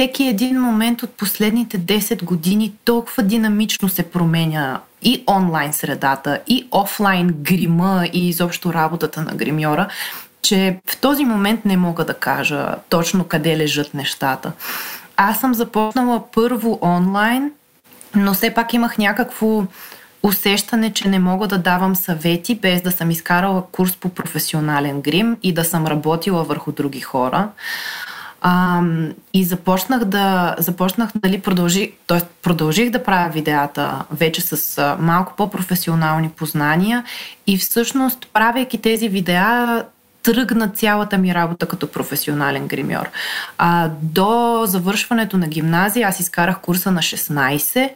всеки 0.00 0.24
един 0.24 0.60
момент 0.60 1.02
от 1.02 1.10
последните 1.10 1.78
10 1.78 2.24
години 2.24 2.72
толкова 2.84 3.22
динамично 3.22 3.88
се 3.88 4.02
променя 4.02 4.80
и 5.02 5.24
онлайн 5.28 5.72
средата, 5.72 6.40
и 6.46 6.68
офлайн 6.70 7.28
грима, 7.28 8.08
и 8.12 8.28
изобщо 8.28 8.74
работата 8.74 9.22
на 9.22 9.34
гримьора, 9.34 9.88
че 10.42 10.80
в 10.90 10.96
този 10.96 11.24
момент 11.24 11.64
не 11.64 11.76
мога 11.76 12.04
да 12.04 12.14
кажа 12.14 12.74
точно 12.88 13.24
къде 13.24 13.56
лежат 13.56 13.94
нещата. 13.94 14.52
Аз 15.16 15.40
съм 15.40 15.54
започнала 15.54 16.22
първо 16.32 16.78
онлайн, 16.82 17.50
но 18.16 18.34
все 18.34 18.54
пак 18.54 18.74
имах 18.74 18.98
някакво 18.98 19.64
усещане, 20.22 20.92
че 20.92 21.08
не 21.08 21.18
мога 21.18 21.46
да 21.46 21.58
давам 21.58 21.96
съвети 21.96 22.54
без 22.54 22.82
да 22.82 22.92
съм 22.92 23.10
изкарала 23.10 23.62
курс 23.72 23.96
по 23.96 24.08
професионален 24.08 25.00
грим 25.00 25.36
и 25.42 25.54
да 25.54 25.64
съм 25.64 25.86
работила 25.86 26.44
върху 26.44 26.72
други 26.72 27.00
хора. 27.00 27.48
А, 28.40 28.82
и 29.34 29.44
започнах 29.44 30.04
да, 30.04 30.54
започнах, 30.58 31.10
нали, 31.22 31.40
продължи, 31.40 31.92
т.е. 32.06 32.20
продължих 32.42 32.90
да 32.90 33.02
правя 33.02 33.30
видеята 33.30 34.04
вече 34.10 34.40
с 34.40 34.96
малко 35.00 35.34
по-професионални 35.36 36.28
познания 36.28 37.04
и 37.46 37.58
всъщност, 37.58 38.28
правейки 38.32 38.78
тези 38.78 39.08
видеа, 39.08 39.84
тръгна 40.22 40.68
цялата 40.68 41.18
ми 41.18 41.34
работа 41.34 41.66
като 41.66 41.86
професионален 41.86 42.66
гримьор. 42.66 43.08
А, 43.58 43.90
до 44.02 44.62
завършването 44.66 45.36
на 45.38 45.48
гимназия, 45.48 46.08
аз 46.08 46.20
изкарах 46.20 46.60
курса 46.60 46.90
на 46.90 47.00
16. 47.00 47.90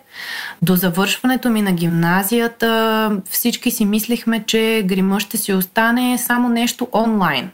До 0.62 0.76
завършването 0.76 1.50
ми 1.50 1.62
на 1.62 1.72
гимназията 1.72 3.10
всички 3.30 3.70
си 3.70 3.84
мислихме, 3.84 4.44
че 4.46 4.82
грима 4.86 5.20
ще 5.20 5.36
си 5.36 5.52
остане 5.52 6.18
само 6.18 6.48
нещо 6.48 6.88
онлайн. 6.92 7.50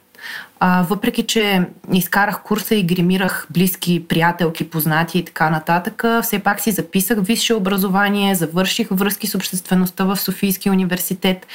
А, 0.62 0.82
въпреки, 0.82 1.26
че 1.26 1.66
изкарах 1.92 2.42
курса 2.42 2.74
и 2.74 2.82
гримирах 2.82 3.46
близки 3.50 4.08
приятелки, 4.08 4.70
познати 4.70 5.18
и 5.18 5.24
така 5.24 5.50
нататък, 5.50 6.04
все 6.22 6.38
пак 6.38 6.60
си 6.60 6.70
записах 6.70 7.18
висше 7.20 7.54
образование, 7.54 8.34
завърших 8.34 8.88
връзки 8.90 9.26
с 9.26 9.34
обществеността 9.34 10.04
в 10.04 10.16
Софийския 10.16 10.72
университет. 10.72 11.46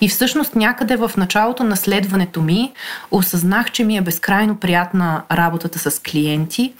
И 0.00 0.08
всъщност 0.08 0.56
някъде 0.56 0.96
в 0.96 1.10
началото 1.16 1.64
на 1.64 1.76
следването 1.76 2.42
ми 2.42 2.72
осъзнах, 3.10 3.70
че 3.70 3.84
ми 3.84 3.96
е 3.96 4.00
безкрайно 4.00 4.56
приятна 4.56 5.22
работата 5.32 5.78
с 5.78 6.02
клиенти 6.02 6.72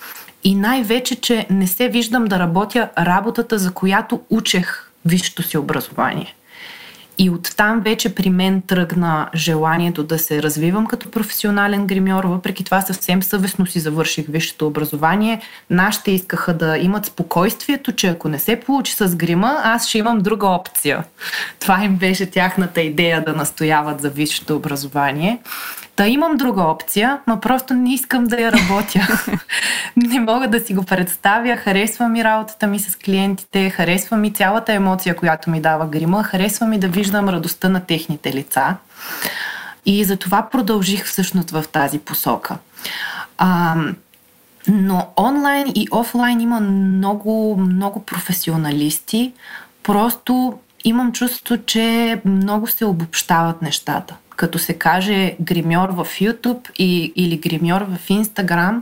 и 0.44 0.54
най-вече, 0.54 1.20
че 1.20 1.46
не 1.50 1.66
се 1.66 1.88
виждам 1.88 2.24
да 2.24 2.38
работя 2.38 2.88
работата, 2.98 3.58
за 3.58 3.72
която 3.72 4.20
учех 4.30 4.90
висшето 5.04 5.42
си 5.42 5.58
образование. 5.58 6.35
И 7.18 7.30
оттам 7.30 7.80
вече 7.80 8.14
при 8.14 8.30
мен 8.30 8.62
тръгна 8.62 9.28
желанието 9.35 10.04
да 10.04 10.18
се 10.18 10.42
развивам 10.42 10.87
като 10.87 11.11
професионален 11.11 11.87
гримьор. 11.87 12.25
Въпреки 12.25 12.64
това 12.64 12.80
съвсем 12.80 13.23
съвестно 13.23 13.66
си 13.66 13.80
завърших 13.80 14.26
висшето 14.28 14.66
образование. 14.66 15.40
Нашите 15.70 16.11
искаха 16.11 16.54
да 16.54 16.78
имат 16.78 17.06
спокойствието, 17.06 17.92
че 17.92 18.08
ако 18.08 18.28
не 18.28 18.38
се 18.38 18.61
получи 18.61 18.92
с 18.92 19.16
грима, 19.16 19.56
аз 19.64 19.88
ще 19.88 19.99
имам 19.99 20.20
друга 20.20 20.46
опция. 20.46 21.04
Това 21.61 21.85
им 21.85 21.96
беше 21.96 22.30
тяхната 22.30 22.80
идея 22.80 23.25
да 23.25 23.32
настояват 23.32 24.00
за 24.00 24.11
висшето 24.11 24.56
образование. 24.56 25.38
Та 25.96 26.06
имам 26.06 26.36
друга 26.36 26.62
опция, 26.62 27.20
но 27.26 27.40
просто 27.40 27.74
не 27.74 27.94
искам 27.94 28.24
да 28.24 28.40
я 28.40 28.52
работя. 28.52 29.24
не 29.96 30.20
мога 30.20 30.48
да 30.48 30.60
си 30.60 30.74
го 30.74 30.82
представя. 30.82 31.56
Харесва 31.56 32.08
ми 32.08 32.24
работата 32.24 32.66
ми 32.66 32.78
с 32.78 32.96
клиентите, 32.96 33.70
харесва 33.70 34.16
ми 34.16 34.32
цялата 34.32 34.72
емоция, 34.72 35.16
която 35.16 35.50
ми 35.50 35.60
дава 35.60 35.86
грима, 35.86 36.22
харесва 36.22 36.66
ми 36.66 36.78
да 36.78 36.88
виждам 36.88 37.28
радостта 37.28 37.68
на 37.68 37.80
техните 37.80 38.32
лица. 38.32 38.76
И 39.86 40.04
затова 40.04 40.48
продължих 40.50 41.06
всъщност 41.06 41.50
в 41.50 41.64
тази 41.72 41.98
посока. 41.98 42.56
А, 43.38 43.76
но 44.68 45.08
онлайн 45.16 45.72
и 45.74 45.88
офлайн 45.90 46.40
има 46.40 46.60
много, 46.60 47.56
много 47.56 48.04
професионалисти. 48.04 49.32
Просто 49.82 50.58
имам 50.84 51.12
чувство, 51.12 51.58
че 51.66 52.20
много 52.24 52.66
се 52.66 52.84
обобщават 52.84 53.62
нещата 53.62 54.14
като 54.36 54.58
се 54.58 54.74
каже 54.74 55.36
гримьор 55.40 55.88
в 55.88 56.04
YouTube 56.04 56.70
и, 56.78 57.12
или 57.16 57.36
гримьор 57.36 57.80
в 57.80 58.08
Instagram, 58.08 58.80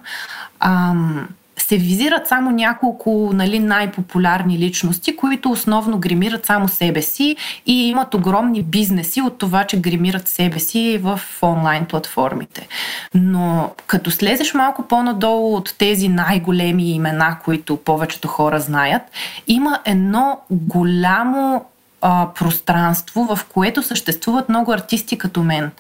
ам, 0.61 1.29
се 1.57 1.77
визират 1.77 2.29
само 2.29 2.51
няколко 2.51 3.31
нали, 3.35 3.59
най-популярни 3.59 4.59
личности, 4.59 5.17
които 5.17 5.51
основно 5.51 5.99
гримират 5.99 6.47
само 6.47 6.69
себе 6.69 7.03
си 7.03 7.37
и 7.67 7.89
имат 7.89 8.15
огромни 8.15 8.63
бизнеси 8.63 9.23
от 9.23 9.39
това, 9.39 9.65
че 9.65 9.81
гримират 9.81 10.29
себе 10.29 10.59
си 10.59 10.99
в 11.03 11.21
онлайн 11.43 11.85
платформите. 11.85 12.69
Но 13.15 13.71
като 13.87 14.11
слезеш 14.11 14.55
малко 14.55 14.89
по-надолу 14.89 15.57
от 15.57 15.75
тези 15.79 16.09
най-големи 16.09 16.91
имена, 16.91 17.37
които 17.45 17.77
повечето 17.77 18.29
хора 18.29 18.61
знаят, 18.61 19.03
има 19.47 19.79
едно 19.85 20.41
голямо 20.51 21.65
а, 22.07 22.29
пространство, 22.35 23.25
в 23.25 23.45
което 23.55 23.83
съществуват 23.83 24.49
много 24.49 24.73
артисти 24.73 25.19
като 25.19 25.43
мен, 25.43 25.71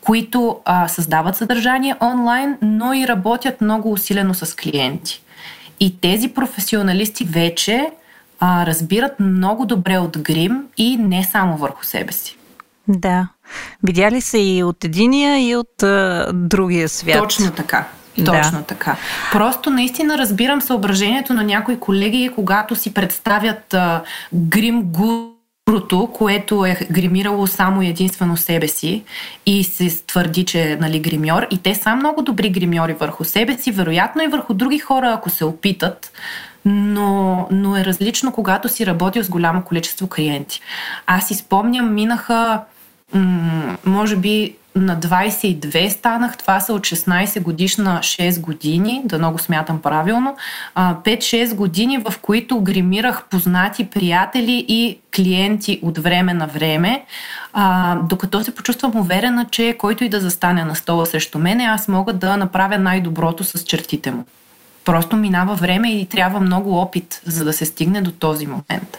които 0.00 0.60
а, 0.64 0.88
създават 0.88 1.36
съдържание 1.36 1.96
онлайн, 2.00 2.56
но 2.62 2.94
и 2.94 3.08
работят 3.08 3.60
много 3.60 3.92
усилено 3.92 4.34
с 4.34 4.56
клиенти. 4.56 5.22
И 5.80 6.00
тези 6.00 6.28
професионалисти 6.28 7.24
вече 7.24 7.90
а, 8.40 8.66
разбират 8.66 9.20
много 9.20 9.66
добре 9.66 9.98
от 9.98 10.18
грим 10.18 10.62
и 10.76 10.96
не 10.96 11.24
само 11.24 11.56
върху 11.56 11.84
себе 11.84 12.12
си. 12.12 12.36
Да. 12.88 13.28
Видя 13.82 14.10
ли 14.10 14.20
се 14.20 14.38
и 14.38 14.64
от 14.64 14.84
единия, 14.84 15.48
и 15.48 15.56
от 15.56 15.82
а, 15.82 16.30
другия 16.34 16.88
свят? 16.88 17.18
Точно 17.18 17.50
така. 17.50 17.86
Точно 18.24 18.58
да. 18.58 18.62
така. 18.62 18.96
Просто 19.32 19.70
наистина 19.70 20.18
разбирам 20.18 20.60
съображението 20.60 21.34
на 21.34 21.44
някои 21.44 21.80
колеги, 21.80 22.30
когато 22.34 22.76
си 22.76 22.94
представят 22.94 23.74
а, 23.74 24.02
грим 24.34 24.82
гурото, 25.70 26.10
което 26.12 26.66
е 26.66 26.78
гримирало 26.90 27.46
само 27.46 27.82
единствено 27.82 28.36
себе 28.36 28.68
си 28.68 29.04
и 29.46 29.64
се 29.64 30.02
твърди, 30.06 30.44
че 30.44 30.72
е 30.72 30.76
нали, 30.76 31.00
гримьор. 31.00 31.46
И 31.50 31.58
те 31.58 31.74
са 31.74 31.96
много 31.96 32.22
добри 32.22 32.50
гримьори 32.50 32.92
върху 32.92 33.24
себе 33.24 33.58
си, 33.58 33.72
вероятно 33.72 34.22
и 34.22 34.28
върху 34.28 34.54
други 34.54 34.78
хора, 34.78 35.12
ако 35.12 35.30
се 35.30 35.44
опитат. 35.44 36.12
Но, 36.64 37.48
но 37.50 37.76
е 37.76 37.84
различно, 37.84 38.32
когато 38.32 38.68
си 38.68 38.86
работил 38.86 39.22
с 39.24 39.28
голямо 39.28 39.62
количество 39.62 40.06
клиенти. 40.08 40.60
Аз 41.06 41.28
си 41.28 41.34
спомням, 41.34 41.94
минаха 41.94 42.60
м- 43.14 43.76
може 43.84 44.16
би 44.16 44.56
на 44.76 44.96
22 44.96 45.88
станах, 45.88 46.36
това 46.36 46.60
са 46.60 46.72
от 46.72 46.80
16 46.80 47.42
годишна 47.42 47.98
6 48.02 48.40
години, 48.40 49.02
да 49.04 49.18
много 49.18 49.38
смятам 49.38 49.82
правилно, 49.82 50.36
5-6 50.76 51.54
години, 51.54 51.98
в 51.98 52.14
които 52.22 52.60
гримирах 52.60 53.24
познати 53.30 53.84
приятели 53.84 54.64
и 54.68 54.98
клиенти 55.16 55.80
от 55.82 55.98
време 55.98 56.34
на 56.34 56.46
време, 56.46 57.04
докато 58.02 58.44
се 58.44 58.54
почувствам 58.54 58.96
уверена, 58.96 59.46
че 59.50 59.76
който 59.78 60.04
и 60.04 60.08
да 60.08 60.20
застане 60.20 60.64
на 60.64 60.76
стола 60.76 61.06
срещу 61.06 61.38
мене, 61.38 61.64
аз 61.64 61.88
мога 61.88 62.12
да 62.12 62.36
направя 62.36 62.78
най-доброто 62.78 63.44
с 63.44 63.64
чертите 63.64 64.10
му. 64.10 64.24
Просто 64.84 65.16
минава 65.16 65.54
време 65.54 65.92
и 65.92 66.06
трябва 66.06 66.40
много 66.40 66.76
опит, 66.78 67.22
за 67.24 67.44
да 67.44 67.52
се 67.52 67.64
стигне 67.64 68.00
до 68.00 68.10
този 68.10 68.46
момент. 68.46 68.98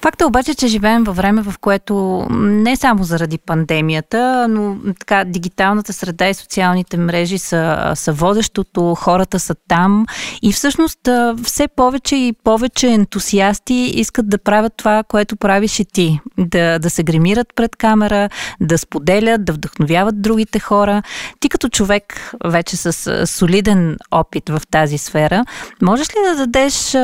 Факта 0.00 0.26
обаче, 0.26 0.54
че 0.54 0.66
живеем 0.66 1.04
във 1.04 1.16
време, 1.16 1.42
в 1.42 1.54
което 1.60 2.26
не 2.30 2.76
само 2.76 3.04
заради 3.04 3.38
пандемията, 3.38 4.46
но 4.50 4.76
така 4.98 5.24
дигиталната 5.24 5.92
среда 5.92 6.28
и 6.28 6.34
социалните 6.34 6.96
мрежи 6.96 7.38
са, 7.38 7.92
са 7.94 8.12
водещото, 8.12 8.94
хората 8.94 9.40
са 9.40 9.54
там 9.68 10.06
и 10.42 10.52
всъщност 10.52 11.08
все 11.44 11.68
повече 11.68 12.16
и 12.16 12.32
повече 12.44 12.88
ентусиасти 12.88 13.74
искат 13.74 14.28
да 14.28 14.38
правят 14.38 14.72
това, 14.76 15.02
което 15.02 15.36
правиш 15.36 15.80
и 15.80 15.84
ти. 15.84 16.20
Да, 16.38 16.78
да 16.78 16.90
се 16.90 17.02
гримират 17.02 17.48
пред 17.54 17.76
камера, 17.76 18.28
да 18.60 18.78
споделят, 18.78 19.44
да 19.44 19.52
вдъхновяват 19.52 20.22
другите 20.22 20.58
хора. 20.58 21.02
Ти 21.40 21.48
като 21.48 21.68
човек 21.68 22.34
вече 22.44 22.76
с 22.76 23.26
солиден 23.26 23.96
опит 24.10 24.48
в 24.48 24.62
тази 24.70 24.98
сфера, 24.98 25.44
можеш 25.82 26.08
ли 26.08 26.18
да 26.30 26.36
дадеш 26.36 26.96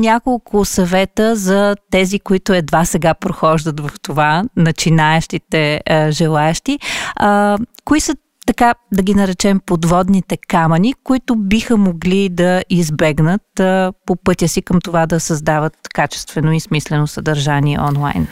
няколко 0.00 0.64
съвета 0.64 1.36
за 1.36 1.76
тези, 1.90 2.17
които 2.18 2.52
едва 2.52 2.84
сега 2.84 3.14
прохождат 3.14 3.80
в 3.80 3.90
това, 4.02 4.44
начинаещите 4.56 5.80
а, 5.86 6.10
желаящи. 6.10 6.78
А, 7.16 7.58
кои 7.84 8.00
са 8.00 8.16
така 8.46 8.74
да 8.92 9.02
ги 9.02 9.14
наречем 9.14 9.60
подводните 9.66 10.36
камъни, 10.48 10.94
които 11.04 11.36
биха 11.36 11.76
могли 11.76 12.28
да 12.28 12.62
избегнат 12.70 13.60
а, 13.60 13.92
по 14.06 14.16
пътя 14.16 14.48
си 14.48 14.62
към 14.62 14.80
това 14.80 15.06
да 15.06 15.20
създават 15.20 15.74
качествено 15.94 16.52
и 16.52 16.60
смислено 16.60 17.06
съдържание 17.06 17.80
онлайн? 17.80 18.26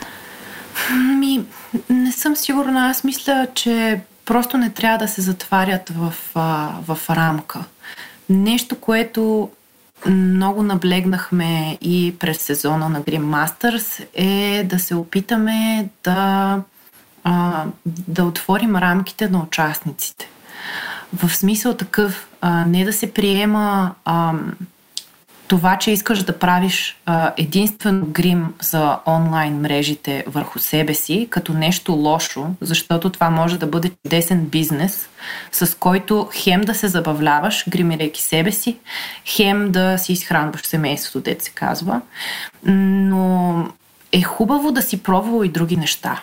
Ми, 1.18 1.44
не 1.90 2.12
съм 2.12 2.36
сигурна. 2.36 2.90
Аз 2.90 3.04
мисля, 3.04 3.46
че 3.54 4.00
просто 4.24 4.58
не 4.58 4.70
трябва 4.70 4.98
да 4.98 5.08
се 5.08 5.20
затварят 5.20 5.88
в, 5.88 6.14
а, 6.34 6.70
в 6.86 6.98
рамка. 7.10 7.64
Нещо, 8.28 8.76
което 8.80 9.50
много 10.10 10.62
наблегнахме 10.62 11.78
и 11.80 12.14
през 12.18 12.38
сезона 12.38 12.88
на 12.88 13.02
Grim 13.02 13.24
Masters 13.24 14.06
е 14.14 14.64
да 14.64 14.78
се 14.78 14.94
опитаме 14.94 15.88
да, 16.04 16.60
а, 17.24 17.64
да 17.86 18.24
отворим 18.24 18.76
рамките 18.76 19.28
на 19.28 19.42
участниците. 19.42 20.28
В 21.12 21.34
смисъл 21.34 21.74
такъв, 21.74 22.28
а, 22.40 22.64
не 22.64 22.84
да 22.84 22.92
се 22.92 23.12
приема 23.12 23.94
а, 24.04 24.34
това, 25.48 25.78
че 25.78 25.90
искаш 25.90 26.22
да 26.22 26.38
правиш 26.38 26.96
а, 27.06 27.32
единствено 27.36 28.06
грим 28.06 28.54
за 28.62 28.98
онлайн 29.06 29.60
мрежите 29.60 30.24
върху 30.26 30.58
себе 30.58 30.94
си, 30.94 31.26
като 31.30 31.52
нещо 31.52 31.92
лошо, 31.92 32.46
защото 32.60 33.10
това 33.10 33.30
може 33.30 33.58
да 33.58 33.66
бъде 33.66 33.90
чудесен 34.04 34.46
бизнес, 34.46 35.08
с 35.52 35.78
който 35.78 36.28
хем 36.34 36.60
да 36.60 36.74
се 36.74 36.88
забавляваш, 36.88 37.64
гримирайки 37.68 38.22
себе 38.22 38.52
си, 38.52 38.76
хем 39.26 39.72
да 39.72 39.98
си 39.98 40.12
изхранваш 40.12 40.66
семейството, 40.66 41.20
дет 41.20 41.42
се 41.42 41.50
казва. 41.50 42.00
Но 42.64 43.68
е 44.12 44.22
хубаво 44.22 44.72
да 44.72 44.82
си 44.82 45.02
пробвал 45.02 45.44
и 45.44 45.48
други 45.48 45.76
неща. 45.76 46.22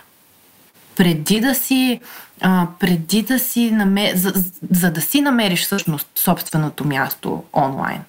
Преди 0.95 1.39
да 1.39 1.55
си 1.55 1.99
а, 2.41 2.67
преди 2.79 3.21
да 3.21 3.39
си 3.39 3.71
намер... 3.71 4.15
за, 4.15 4.33
за 4.71 4.91
да 4.91 5.01
си 5.01 5.21
намериш 5.21 5.61
всъщност 5.61 6.07
собственото 6.15 6.87
място 6.87 7.43
онлайн. 7.53 8.01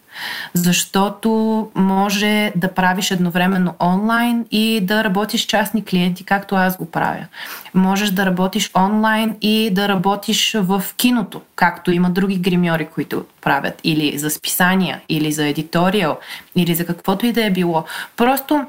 Защото 0.55 1.31
може 1.75 2.53
да 2.57 2.75
правиш 2.75 3.11
едновременно 3.11 3.75
онлайн 3.81 4.47
и 4.51 4.81
да 4.83 5.05
работиш 5.05 5.47
частни 5.47 5.85
клиенти, 5.85 6.25
както 6.25 6.55
аз 6.55 6.77
го 6.77 6.91
правя. 6.91 7.27
Можеш 7.75 8.11
да 8.11 8.27
работиш 8.27 8.71
онлайн 8.77 9.37
и 9.41 9.71
да 9.73 9.89
работиш 9.89 10.57
в 10.59 10.85
киното, 10.97 11.41
както 11.57 11.93
има 11.93 12.11
други 12.11 12.37
гримьори, 12.37 12.87
които 12.87 13.25
правят. 13.41 13.81
Или 13.85 14.19
за 14.19 14.31
списания, 14.31 15.01
или 15.09 15.33
за 15.33 15.47
едиториал, 15.47 16.19
или 16.57 16.75
за 16.75 16.87
каквото 16.87 17.27
и 17.27 17.33
да 17.33 17.45
е 17.45 17.51
било. 17.51 17.85
Просто 18.17 18.65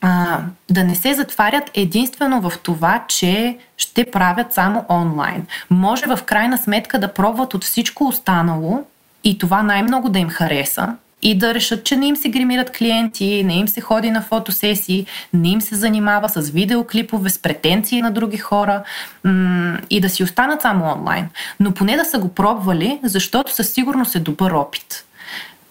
а, 0.00 0.40
да 0.70 0.84
не 0.84 0.94
се 0.94 1.14
затварят 1.14 1.70
единствено 1.74 2.40
в 2.40 2.52
това, 2.62 3.04
че 3.08 3.58
ще 3.76 4.10
правят 4.10 4.54
само 4.54 4.84
онлайн. 4.88 5.46
Може 5.70 6.06
в 6.06 6.18
крайна 6.26 6.58
сметка 6.58 6.98
да 6.98 7.14
пробват 7.14 7.54
от 7.54 7.64
всичко 7.64 8.04
останало 8.04 8.84
и 9.24 9.38
това 9.38 9.62
най-много 9.62 10.08
да 10.08 10.18
им 10.18 10.28
хареса 10.28 10.96
и 11.22 11.38
да 11.38 11.54
решат, 11.54 11.84
че 11.84 11.96
не 11.96 12.06
им 12.06 12.16
се 12.16 12.28
гримират 12.28 12.70
клиенти, 12.70 13.44
не 13.44 13.54
им 13.54 13.68
се 13.68 13.80
ходи 13.80 14.10
на 14.10 14.22
фотосесии, 14.22 15.06
не 15.32 15.48
им 15.48 15.60
се 15.60 15.74
занимава 15.74 16.28
с 16.28 16.50
видеоклипове, 16.50 17.30
с 17.30 17.38
претенции 17.38 18.02
на 18.02 18.10
други 18.10 18.36
хора 18.36 18.82
м- 19.24 19.78
и 19.90 20.00
да 20.00 20.08
си 20.08 20.24
останат 20.24 20.62
само 20.62 20.92
онлайн. 20.92 21.28
Но 21.60 21.74
поне 21.74 21.96
да 21.96 22.04
са 22.04 22.18
го 22.18 22.28
пробвали, 22.28 23.00
защото 23.02 23.54
със 23.54 23.68
сигурност 23.68 24.14
е 24.14 24.20
добър 24.20 24.50
опит 24.50 25.04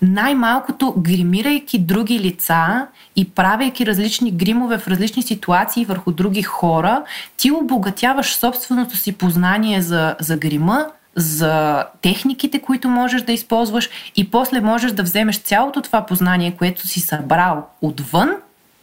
най-малкото 0.02 0.94
гримирайки 0.98 1.80
други 1.80 2.20
лица 2.20 2.88
и 3.16 3.30
правейки 3.30 3.86
различни 3.86 4.32
гримове 4.32 4.78
в 4.78 4.88
различни 4.88 5.24
ситуации 5.24 5.86
върху 5.86 6.12
други 6.12 6.42
хора, 6.42 7.04
ти 7.38 7.52
обогатяваш 7.52 8.36
собственото 8.36 8.98
си 8.98 9.14
познание 9.14 9.82
за, 9.82 10.16
за 10.20 10.38
грима, 10.38 10.88
за 11.16 11.86
техниките, 12.02 12.62
които 12.62 12.90
можеш 12.90 13.22
да 13.22 13.32
използваш 13.32 13.90
и 14.16 14.32
после 14.32 14.62
можеш 14.62 14.92
да 14.92 15.04
вземеш 15.04 15.38
цялото 15.38 15.82
това 15.82 16.06
познание, 16.06 16.56
което 16.58 16.88
си 16.88 17.00
събрал 17.00 17.68
отвън 17.82 18.30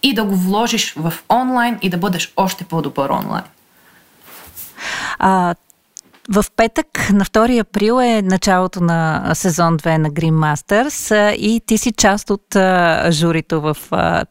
и 0.02 0.14
да 0.14 0.24
го 0.24 0.36
вложиш 0.36 0.94
в 0.96 1.14
онлайн 1.30 1.78
и 1.82 1.90
да 1.90 1.96
бъдеш 1.96 2.32
още 2.36 2.64
по-добър 2.64 3.10
онлайн. 3.10 3.44
А, 5.18 5.54
в 6.30 6.44
петък, 6.56 6.86
на 7.12 7.24
2 7.24 7.60
април 7.60 8.00
е 8.02 8.22
началото 8.22 8.80
на 8.80 9.30
сезон 9.34 9.78
2 9.78 9.96
на 9.96 10.10
Green 10.10 10.32
Masters 10.32 11.32
и 11.34 11.60
ти 11.66 11.78
си 11.78 11.92
част 11.92 12.30
от 12.30 12.56
журито 13.10 13.60
в 13.60 13.76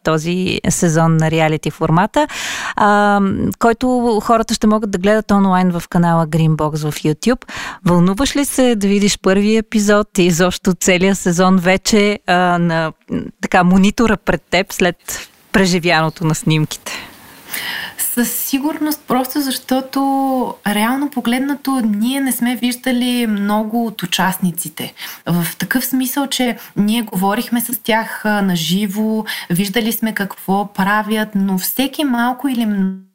този 0.04 0.60
сезон 0.70 1.18
на 1.18 1.32
реалити 1.32 1.72
формата, 1.72 2.28
който 3.60 4.20
хората 4.24 4.54
ще 4.54 4.68
могат 4.68 4.92
да 4.92 4.98
гледат 4.98 5.32
онлайн 5.32 5.72
в 5.72 5.84
канала 5.90 6.28
Greenbox 6.28 6.92
в 6.92 6.96
YouTube. 6.96 7.46
Вълнуваш 7.86 8.36
ли 8.36 8.46
се 8.46 8.76
да 8.76 8.88
видиш 8.88 9.20
първи 9.22 9.58
епизод 9.58 10.18
и 10.18 10.24
изобщо 10.24 10.74
целият 10.74 11.18
сезон 11.18 11.58
вече 11.58 12.20
на 12.28 12.94
така 13.42 13.64
монитора 13.64 14.18
пред 14.18 14.42
теб 14.42 14.74
след 14.74 15.30
преживяното 15.52 16.26
на 16.26 16.36
снимките? 16.36 16.92
Със 18.14 18.32
сигурност, 18.32 19.02
просто 19.08 19.42
защото 19.42 20.00
реално 20.68 21.10
погледнато 21.10 21.82
ние 21.86 22.20
не 22.22 22.32
сме 22.32 22.56
виждали 22.56 23.28
много 23.28 23.86
от 23.86 24.04
участниците. 24.04 24.94
В 25.26 25.46
такъв 25.58 25.86
смисъл, 25.86 26.28
че 26.28 26.58
ние 26.76 27.02
говорихме 27.02 27.62
с 27.62 27.80
тях 27.84 28.22
на 28.26 28.56
живо, 28.56 29.26
виждали 29.50 29.92
сме 29.92 30.14
какво 30.14 30.74
правят, 30.74 31.30
но 31.36 31.58
всеки 31.58 32.04
малко 32.04 32.48
или 32.48 32.66
много 32.66 33.11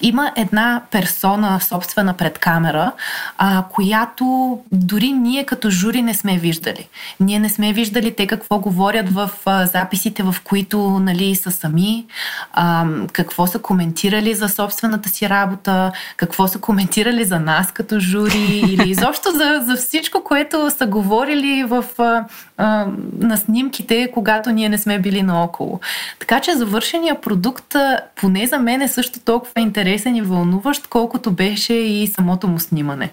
има 0.00 0.32
една 0.36 0.82
персона, 0.90 1.60
собствена 1.60 2.14
пред 2.14 2.38
камера, 2.38 2.92
а, 3.38 3.64
която 3.70 4.58
дори 4.72 5.12
ние 5.12 5.44
като 5.44 5.70
жури 5.70 6.02
не 6.02 6.14
сме 6.14 6.38
виждали. 6.38 6.88
Ние 7.20 7.38
не 7.38 7.48
сме 7.48 7.72
виждали 7.72 8.14
те 8.14 8.26
какво 8.26 8.58
говорят 8.58 9.12
в 9.12 9.30
а, 9.44 9.66
записите, 9.66 10.22
в 10.22 10.36
които 10.44 10.78
нали, 10.80 11.34
са 11.34 11.50
сами, 11.50 12.06
а, 12.52 12.86
какво 13.12 13.46
са 13.46 13.58
коментирали 13.58 14.34
за 14.34 14.48
собствената 14.48 15.08
си 15.08 15.28
работа, 15.28 15.92
какво 16.16 16.48
са 16.48 16.58
коментирали 16.58 17.24
за 17.24 17.40
нас 17.40 17.72
като 17.72 18.00
жури 18.00 18.62
или 18.68 18.90
изобщо 18.90 19.30
за, 19.30 19.60
за 19.64 19.76
всичко, 19.76 20.24
което 20.24 20.70
са 20.70 20.86
говорили 20.86 21.64
в, 21.64 21.84
а, 21.98 22.24
а, 22.56 22.86
на 23.18 23.36
снимките, 23.36 24.10
когато 24.14 24.50
ние 24.50 24.68
не 24.68 24.78
сме 24.78 24.98
били 24.98 25.22
наоколо. 25.22 25.80
Така 26.18 26.40
че 26.40 26.56
завършения 26.56 27.20
продукт, 27.20 27.76
поне 28.16 28.46
за 28.46 28.58
мен 28.58 28.82
е 28.82 28.88
също 29.20 29.24
толкова 29.24 29.60
интересен 29.60 30.16
и 30.16 30.22
вълнуващ, 30.22 30.86
колкото 30.86 31.30
беше 31.30 31.74
и 31.74 32.06
самото 32.06 32.48
му 32.48 32.58
снимане. 32.58 33.12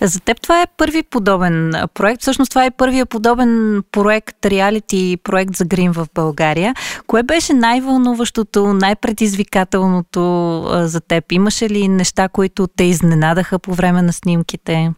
За 0.00 0.20
теб 0.20 0.40
това 0.40 0.62
е 0.62 0.66
първи 0.76 1.02
подобен 1.02 1.72
проект. 1.94 2.22
Всъщност 2.22 2.50
това 2.50 2.64
е 2.64 2.70
първия 2.70 3.06
подобен 3.06 3.82
проект, 3.92 4.46
реалити 4.46 5.16
проект 5.22 5.56
за 5.56 5.64
грим 5.64 5.92
в 5.92 6.06
България. 6.14 6.74
Кое 7.06 7.22
беше 7.22 7.52
най-вълнуващото, 7.52 8.72
най-предизвикателното 8.72 10.64
за 10.82 11.00
теб? 11.00 11.32
Имаше 11.32 11.70
ли 11.70 11.88
неща, 11.88 12.28
които 12.28 12.66
те 12.66 12.84
изненадаха 12.84 13.58
по 13.58 13.74
време 13.74 14.02
на 14.02 14.12
снимките? 14.12 14.92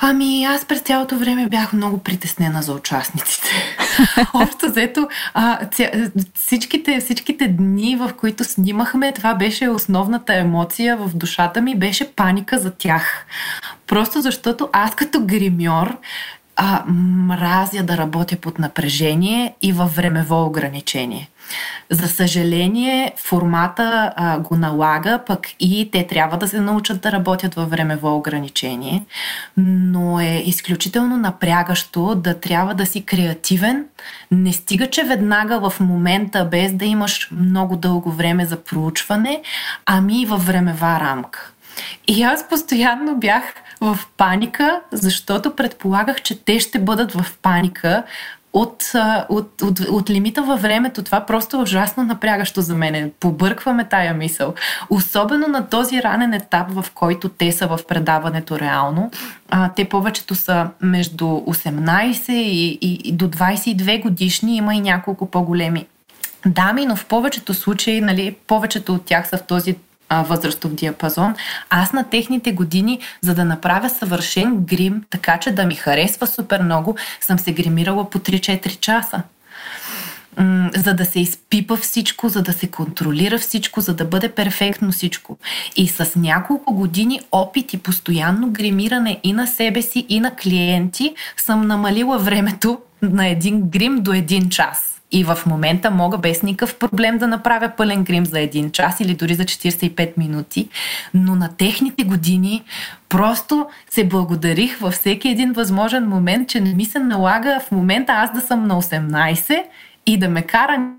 Ами, 0.00 0.44
аз 0.44 0.64
през 0.64 0.80
цялото 0.80 1.18
време 1.18 1.48
бях 1.48 1.72
много 1.72 1.98
притеснена 1.98 2.62
за 2.62 2.72
участниците. 2.72 3.48
Общо 4.34 4.66
взето, 4.66 5.08
а, 5.34 5.66
ця, 5.66 5.90
всичките, 6.34 7.00
всичките 7.00 7.48
дни, 7.48 7.96
в 7.96 8.10
които 8.16 8.44
снимахме, 8.44 9.12
това 9.12 9.34
беше 9.34 9.68
основната 9.68 10.34
емоция 10.34 10.96
в 10.96 11.10
душата 11.14 11.62
ми, 11.62 11.78
беше 11.78 12.12
паника 12.12 12.58
за 12.58 12.70
тях. 12.70 13.26
Просто 13.86 14.20
защото 14.20 14.68
аз 14.72 14.94
като 14.94 15.20
гримьор 15.20 15.96
а, 16.56 16.84
мразя 17.26 17.82
да 17.82 17.96
работя 17.96 18.36
под 18.36 18.58
напрежение 18.58 19.54
и 19.62 19.72
във 19.72 19.96
времево 19.96 20.44
ограничение. 20.44 21.28
За 21.90 22.08
съжаление, 22.08 23.12
формата 23.16 24.12
а, 24.16 24.38
го 24.38 24.56
налага, 24.56 25.20
пък 25.26 25.46
и 25.60 25.90
те 25.92 26.06
трябва 26.06 26.36
да 26.36 26.48
се 26.48 26.60
научат 26.60 27.00
да 27.00 27.12
работят 27.12 27.54
във 27.54 27.70
времево 27.70 28.16
ограничение, 28.16 29.04
но 29.56 30.20
е 30.20 30.42
изключително 30.46 31.16
напрягащо 31.16 32.14
да 32.14 32.40
трябва 32.40 32.74
да 32.74 32.86
си 32.86 33.04
креативен. 33.04 33.84
Не 34.30 34.52
стига, 34.52 34.90
че 34.90 35.04
веднага 35.04 35.70
в 35.70 35.80
момента, 35.80 36.44
без 36.44 36.72
да 36.72 36.84
имаш 36.84 37.28
много 37.32 37.76
дълго 37.76 38.12
време 38.12 38.46
за 38.46 38.56
проучване, 38.56 39.42
ами 39.86 40.22
и 40.22 40.26
във 40.26 40.46
времева 40.46 41.00
рамка. 41.00 41.50
И 42.08 42.22
аз 42.22 42.48
постоянно 42.48 43.16
бях 43.16 43.42
в 43.80 43.98
паника, 44.16 44.80
защото 44.92 45.56
предполагах, 45.56 46.22
че 46.22 46.44
те 46.44 46.60
ще 46.60 46.78
бъдат 46.78 47.12
в 47.12 47.26
паника 47.42 48.02
от, 48.56 48.92
от, 49.28 49.62
от, 49.62 49.80
от 49.80 50.10
лимита 50.10 50.42
във 50.42 50.62
времето. 50.62 51.02
Това 51.02 51.20
просто 51.20 51.56
е 51.56 51.60
ужасно 51.60 52.04
напрягащо 52.04 52.60
за 52.60 52.74
мен. 52.74 53.12
Побъркваме 53.20 53.84
тая 53.84 54.14
мисъл. 54.14 54.54
Особено 54.90 55.48
на 55.48 55.68
този 55.68 56.02
ранен 56.02 56.34
етап, 56.34 56.66
в 56.70 56.84
който 56.94 57.28
те 57.28 57.52
са 57.52 57.66
в 57.66 57.78
предаването 57.88 58.58
реално. 58.58 59.10
А, 59.50 59.70
те 59.76 59.84
повечето 59.84 60.34
са 60.34 60.68
между 60.80 61.24
18 61.24 62.32
и, 62.32 62.78
и, 62.80 63.00
и 63.04 63.12
до 63.12 63.28
22 63.28 64.02
годишни. 64.02 64.56
Има 64.56 64.74
и 64.74 64.80
няколко 64.80 65.26
по-големи 65.26 65.86
дами, 66.46 66.86
но 66.86 66.96
в 66.96 67.06
повечето 67.06 67.54
случаи, 67.54 68.00
нали, 68.00 68.36
повечето 68.46 68.94
от 68.94 69.04
тях 69.04 69.28
са 69.28 69.36
в 69.36 69.42
този 69.42 69.76
а, 70.08 70.22
възрастов 70.22 70.74
диапазон. 70.74 71.34
Аз 71.70 71.92
на 71.92 72.04
техните 72.04 72.52
години, 72.52 73.00
за 73.20 73.34
да 73.34 73.44
направя 73.44 73.90
съвършен 73.90 74.56
грим, 74.56 75.04
така 75.10 75.38
че 75.38 75.50
да 75.50 75.66
ми 75.66 75.74
харесва 75.74 76.26
супер 76.26 76.62
много, 76.62 76.96
съм 77.20 77.38
се 77.38 77.52
гримирала 77.52 78.10
по 78.10 78.18
3-4 78.18 78.80
часа. 78.80 79.22
За 80.76 80.94
да 80.94 81.04
се 81.04 81.20
изпипа 81.20 81.76
всичко, 81.76 82.28
за 82.28 82.42
да 82.42 82.52
се 82.52 82.66
контролира 82.66 83.38
всичко, 83.38 83.80
за 83.80 83.94
да 83.94 84.04
бъде 84.04 84.28
перфектно 84.28 84.92
всичко. 84.92 85.38
И 85.76 85.88
с 85.88 86.16
няколко 86.16 86.74
години 86.74 87.20
опит 87.32 87.72
и 87.72 87.78
постоянно 87.78 88.50
гримиране 88.50 89.20
и 89.22 89.32
на 89.32 89.46
себе 89.46 89.82
си, 89.82 90.06
и 90.08 90.20
на 90.20 90.30
клиенти, 90.36 91.14
съм 91.36 91.66
намалила 91.66 92.18
времето 92.18 92.78
на 93.02 93.26
един 93.26 93.62
грим 93.70 94.02
до 94.02 94.12
един 94.12 94.48
час. 94.48 94.95
И 95.12 95.24
в 95.24 95.38
момента 95.46 95.90
мога 95.90 96.18
без 96.18 96.42
никакъв 96.42 96.78
проблем 96.78 97.18
да 97.18 97.26
направя 97.26 97.72
пълен 97.76 98.04
грим 98.04 98.26
за 98.26 98.40
един 98.40 98.70
час 98.70 99.00
или 99.00 99.14
дори 99.14 99.34
за 99.34 99.44
45 99.44 100.18
минути, 100.18 100.68
но 101.14 101.34
на 101.34 101.50
техните 101.56 102.04
години 102.04 102.62
просто 103.08 103.66
се 103.90 104.04
благодарих 104.04 104.78
във 104.78 104.94
всеки 104.94 105.28
един 105.28 105.52
възможен 105.52 106.08
момент, 106.08 106.48
че 106.48 106.60
не 106.60 106.74
ми 106.74 106.84
се 106.84 106.98
налага 106.98 107.60
в 107.68 107.72
момента 107.72 108.12
аз 108.12 108.32
да 108.32 108.40
съм 108.40 108.66
на 108.66 108.82
18 108.82 109.62
и 110.06 110.18
да 110.18 110.28
ме 110.28 110.42
кара 110.42 110.90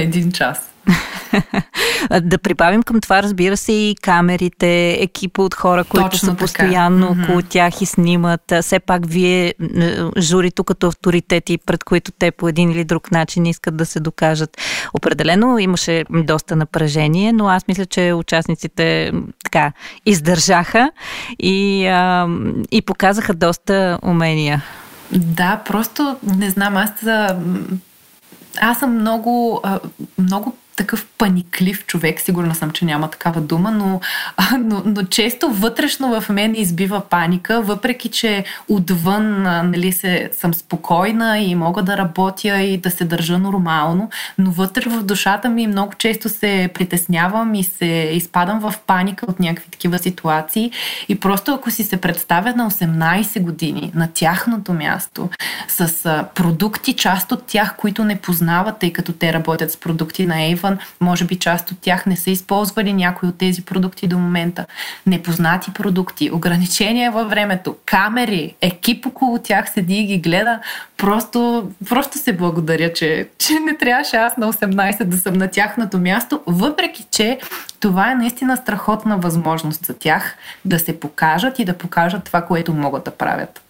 един 0.00 0.32
час. 0.32 0.68
да 2.22 2.38
прибавим 2.38 2.82
към 2.82 3.00
това, 3.00 3.22
разбира 3.22 3.56
се, 3.56 3.72
и 3.72 3.96
камерите, 4.02 4.90
екипа 4.92 5.42
от 5.42 5.54
хора, 5.54 5.84
които 5.84 6.10
Точно 6.10 6.28
са 6.28 6.34
постоянно 6.34 7.08
така. 7.08 7.22
около 7.22 7.40
mm-hmm. 7.40 7.48
тях 7.48 7.82
и 7.82 7.86
снимат. 7.86 8.52
Все 8.60 8.78
пак 8.78 9.06
вие, 9.06 9.54
журито 10.18 10.64
като 10.64 10.86
авторитети, 10.86 11.58
пред 11.58 11.84
които 11.84 12.12
те 12.12 12.30
по 12.30 12.48
един 12.48 12.70
или 12.70 12.84
друг 12.84 13.10
начин 13.10 13.46
искат 13.46 13.76
да 13.76 13.86
се 13.86 14.00
докажат. 14.00 14.56
Определено 14.94 15.58
имаше 15.58 16.04
доста 16.10 16.56
напрежение, 16.56 17.32
но 17.32 17.48
аз 17.48 17.68
мисля, 17.68 17.86
че 17.86 18.12
участниците 18.12 19.12
така 19.44 19.72
издържаха 20.06 20.90
и, 21.38 21.86
а, 21.86 22.28
и 22.70 22.82
показаха 22.82 23.34
доста 23.34 23.98
умения. 24.02 24.62
Да, 25.12 25.60
просто 25.66 26.16
не 26.22 26.50
знам, 26.50 26.76
аз 26.76 26.90
аз 28.60 28.78
съм 28.78 28.94
много, 28.94 29.62
много 30.18 30.54
такъв 30.78 31.06
паниклив 31.18 31.86
човек, 31.86 32.20
сигурна 32.20 32.54
съм, 32.54 32.70
че 32.70 32.84
няма 32.84 33.10
такава 33.10 33.40
дума, 33.40 33.70
но, 33.70 34.00
но, 34.58 34.82
но 34.84 35.02
често 35.02 35.50
вътрешно 35.50 36.20
в 36.20 36.28
мен 36.28 36.54
избива 36.54 37.00
паника, 37.00 37.62
въпреки 37.62 38.08
че 38.08 38.44
отвън 38.68 39.42
нали, 39.42 39.92
се, 39.92 40.30
съм 40.32 40.54
спокойна 40.54 41.38
и 41.38 41.54
мога 41.54 41.82
да 41.82 41.96
работя 41.96 42.60
и 42.60 42.78
да 42.78 42.90
се 42.90 43.04
държа 43.04 43.38
нормално, 43.38 44.10
но 44.38 44.50
вътре 44.50 44.90
в 44.90 45.02
душата 45.02 45.48
ми 45.48 45.66
много 45.66 45.92
често 45.98 46.28
се 46.28 46.70
притеснявам 46.74 47.54
и 47.54 47.64
се 47.64 48.10
изпадам 48.12 48.60
в 48.60 48.74
паника 48.86 49.26
от 49.28 49.40
някакви 49.40 49.70
такива 49.70 49.98
ситуации. 49.98 50.70
И 51.08 51.20
просто 51.20 51.54
ако 51.54 51.70
си 51.70 51.84
се 51.84 51.96
представя 51.96 52.54
на 52.54 52.70
18 52.70 53.40
години 53.40 53.92
на 53.94 54.08
тяхното 54.14 54.72
място 54.72 55.28
с 55.68 56.24
продукти, 56.34 56.92
част 56.94 57.32
от 57.32 57.46
тях, 57.46 57.76
които 57.76 58.04
не 58.04 58.16
познават, 58.16 58.78
тъй 58.78 58.92
като 58.92 59.12
те 59.12 59.32
работят 59.32 59.72
с 59.72 59.76
продукти 59.76 60.26
на 60.26 60.34
Avon, 60.34 60.67
Стефан. 60.68 60.78
Може 61.00 61.24
би 61.24 61.36
част 61.36 61.70
от 61.70 61.78
тях 61.80 62.06
не 62.06 62.16
са 62.16 62.30
използвали 62.30 62.92
някои 62.92 63.28
от 63.28 63.38
тези 63.38 63.64
продукти 63.64 64.06
до 64.06 64.18
момента. 64.18 64.66
Непознати 65.06 65.72
продукти, 65.72 66.30
ограничения 66.30 67.10
във 67.10 67.30
времето, 67.30 67.76
камери, 67.86 68.54
екип 68.60 69.06
около 69.06 69.38
тях 69.38 69.70
седи 69.70 69.94
и 69.94 70.06
ги 70.06 70.18
гледа. 70.18 70.60
Просто, 70.96 71.70
просто 71.88 72.18
се 72.18 72.32
благодаря, 72.32 72.92
че, 72.92 73.28
че 73.38 73.52
не 73.60 73.76
трябваше 73.76 74.16
аз 74.16 74.36
на 74.36 74.52
18 74.52 75.04
да 75.04 75.16
съм 75.16 75.34
на 75.34 75.48
тяхното 75.48 75.98
място, 75.98 76.40
въпреки 76.46 77.06
че 77.10 77.38
това 77.80 78.10
е 78.10 78.14
наистина 78.14 78.56
страхотна 78.56 79.18
възможност 79.18 79.86
за 79.86 79.94
тях 79.94 80.36
да 80.64 80.78
се 80.78 81.00
покажат 81.00 81.58
и 81.58 81.64
да 81.64 81.78
покажат 81.78 82.24
това, 82.24 82.42
което 82.42 82.74
могат 82.74 83.04
да 83.04 83.10
правят. 83.10 83.67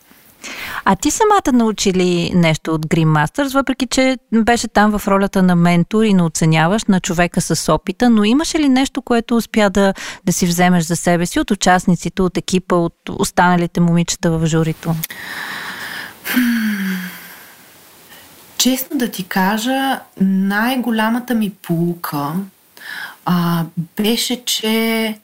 А 0.84 0.96
ти 0.96 1.10
самата 1.10 1.52
научи 1.52 1.92
ли 1.92 2.30
нещо 2.34 2.74
от 2.74 2.86
Green 2.86 3.06
Masters, 3.06 3.54
въпреки 3.54 3.86
че 3.86 4.18
беше 4.32 4.68
там 4.68 4.98
в 4.98 5.08
ролята 5.08 5.42
на 5.42 5.56
ментор 5.56 6.02
и 6.02 6.14
на 6.14 6.26
оценяваш 6.26 6.84
на 6.84 7.00
човека 7.00 7.40
с 7.40 7.72
опита, 7.72 8.10
но 8.10 8.24
имаше 8.24 8.58
ли 8.58 8.68
нещо, 8.68 9.02
което 9.02 9.36
успя 9.36 9.70
да, 9.70 9.94
да 10.24 10.32
си 10.32 10.46
вземеш 10.46 10.84
за 10.84 10.96
себе 10.96 11.26
си 11.26 11.40
от 11.40 11.50
участниците, 11.50 12.22
от 12.22 12.36
екипа, 12.36 12.74
от 12.74 12.94
останалите 13.08 13.80
момичета 13.80 14.30
в 14.30 14.46
журито? 14.46 14.94
Честно 18.58 18.98
да 18.98 19.10
ти 19.10 19.24
кажа, 19.24 20.00
най-голямата 20.20 21.34
ми 21.34 21.50
полука 21.62 22.32
а, 23.24 23.64
беше, 23.96 24.44
че 24.44 25.18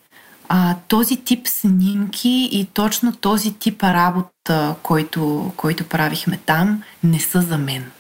а, 0.49 0.75
този 0.89 1.17
тип 1.17 1.49
снимки 1.49 2.49
и 2.53 2.69
точно 2.75 3.13
този 3.13 3.55
тип 3.55 3.83
работа, 3.83 4.75
който, 4.83 5.53
който 5.57 5.85
правихме 5.85 6.39
там, 6.47 6.83
не 7.05 7.21
са 7.21 7.43
за 7.43 7.59
мен. 7.59 7.91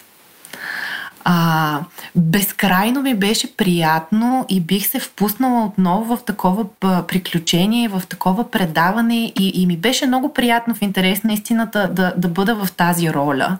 А, 1.27 1.81
безкрайно 2.17 3.03
ми 3.03 3.15
беше 3.15 3.57
приятно 3.57 4.47
и 4.49 4.61
бих 4.61 4.87
се 4.87 5.01
впуснала 5.01 5.65
отново 5.65 6.17
в 6.17 6.25
такова 6.25 6.67
приключение, 6.81 7.89
в 7.89 8.03
такова 8.09 8.51
предаване 8.51 9.25
и, 9.25 9.53
и 9.55 9.67
ми 9.67 9.77
беше 9.77 10.07
много 10.07 10.35
приятно 10.35 10.75
в 10.75 10.83
интерес 10.83 11.23
на 11.23 11.33
истината 11.33 11.89
да, 11.93 12.13
да 12.17 12.29
бъда 12.29 12.55
в 12.55 12.73
тази 12.73 13.11
роля. 13.11 13.59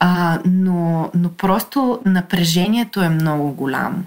А, 0.00 0.38
но, 0.44 1.10
но 1.14 1.28
просто 1.28 2.00
напрежението 2.04 3.02
е 3.02 3.08
много 3.08 3.52
голямо. 3.52 4.04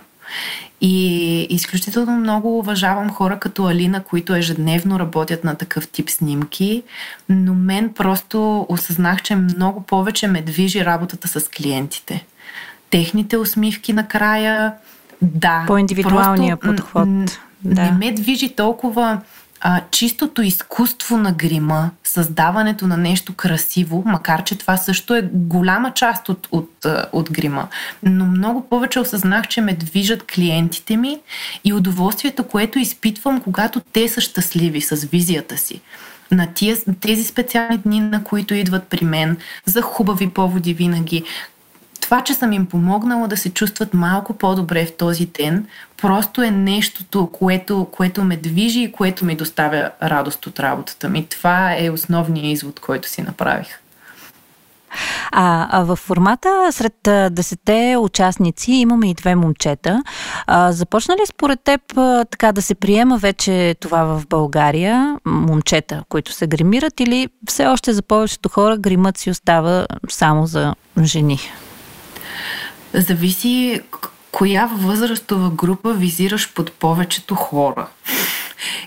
И 0.81 1.47
изключително 1.49 2.17
много 2.17 2.59
уважавам 2.59 3.09
хора 3.09 3.39
като 3.39 3.65
Алина, 3.65 4.03
които 4.03 4.35
ежедневно 4.35 4.99
работят 4.99 5.43
на 5.43 5.55
такъв 5.55 5.87
тип 5.87 6.09
снимки, 6.09 6.83
но 7.29 7.53
мен 7.53 7.93
просто 7.93 8.65
осъзнах, 8.69 9.21
че 9.21 9.35
много 9.35 9.81
повече 9.81 10.27
ме 10.27 10.41
движи 10.41 10.85
работата 10.85 11.27
с 11.27 11.49
клиентите. 11.49 12.25
Техните 12.89 13.37
усмивки 13.37 13.93
накрая, 13.93 14.73
да. 15.21 15.63
По-индивидуалния 15.67 16.57
подход. 16.57 17.07
Да. 17.63 17.81
Не 17.81 17.91
ме 17.91 18.11
движи 18.11 18.49
толкова 18.49 19.21
а, 19.61 19.81
чистото 19.91 20.41
изкуство 20.41 21.17
на 21.17 21.33
грима, 21.33 21.91
създаването 22.03 22.87
на 22.87 22.97
нещо 22.97 23.33
красиво, 23.33 24.03
макар 24.05 24.43
че 24.43 24.57
това 24.57 24.77
също 24.77 25.15
е 25.15 25.29
голяма 25.33 25.93
част 25.93 26.29
от, 26.29 26.47
от, 26.51 26.85
от 27.11 27.31
грима, 27.31 27.67
но 28.03 28.25
много 28.25 28.69
повече 28.69 28.99
осъзнах, 28.99 29.47
че 29.47 29.61
ме 29.61 29.73
движат 29.73 30.23
клиентите 30.23 30.97
ми 30.97 31.19
и 31.63 31.73
удоволствието, 31.73 32.43
което 32.43 32.79
изпитвам, 32.79 33.41
когато 33.41 33.79
те 33.79 34.09
са 34.09 34.21
щастливи 34.21 34.81
с 34.81 34.95
визията 34.95 35.57
си. 35.57 35.81
На 36.31 36.47
тези 37.01 37.23
специални 37.23 37.77
дни, 37.77 37.99
на 37.99 38.23
които 38.23 38.53
идват 38.53 38.83
при 38.87 39.05
мен, 39.05 39.37
за 39.65 39.81
хубави 39.81 40.29
поводи 40.29 40.73
винаги, 40.73 41.23
това, 42.11 42.23
че 42.23 42.33
съм 42.33 42.51
им 42.51 42.65
помогнала 42.65 43.27
да 43.27 43.37
се 43.37 43.49
чувстват 43.49 43.93
малко 43.93 44.33
по-добре 44.33 44.85
в 44.85 44.97
този 44.97 45.25
ден, 45.25 45.67
просто 46.01 46.41
е 46.41 46.51
нещото, 46.51 47.27
което, 47.27 47.87
което 47.91 48.23
ме 48.23 48.37
движи 48.37 48.81
и 48.81 48.91
което 48.91 49.25
ми 49.25 49.35
доставя 49.35 49.91
радост 50.03 50.47
от 50.47 50.59
работата 50.59 51.09
ми. 51.09 51.25
Това 51.25 51.75
е 51.77 51.89
основният 51.89 52.45
извод, 52.45 52.79
който 52.79 53.09
си 53.09 53.21
направих. 53.21 53.79
А, 55.31 55.67
а 55.71 55.83
в 55.83 55.95
формата 55.95 56.69
сред 56.71 57.33
десете 57.33 57.95
участници 57.99 58.71
имаме 58.71 59.09
и 59.09 59.13
две 59.13 59.35
момчета. 59.35 60.03
А, 60.47 60.71
започна 60.71 61.15
ли 61.15 61.25
според 61.25 61.59
теб 61.63 61.81
така 62.31 62.51
да 62.51 62.61
се 62.61 62.75
приема 62.75 63.17
вече 63.17 63.75
това 63.79 64.03
в 64.03 64.23
България, 64.29 65.17
момчета, 65.25 66.03
които 66.09 66.31
се 66.31 66.47
гримират 66.47 66.99
или 66.99 67.29
все 67.47 67.67
още 67.67 67.93
за 67.93 68.01
повечето 68.01 68.49
хора 68.49 68.77
гримът 68.77 69.17
си 69.17 69.29
остава 69.29 69.87
само 70.09 70.45
за 70.45 70.75
жени? 71.03 71.39
Зависи 72.93 73.81
коя 74.31 74.65
възрастова 74.65 75.49
група 75.49 75.93
визираш 75.93 76.53
под 76.53 76.71
повечето 76.71 77.35
хора. 77.35 77.87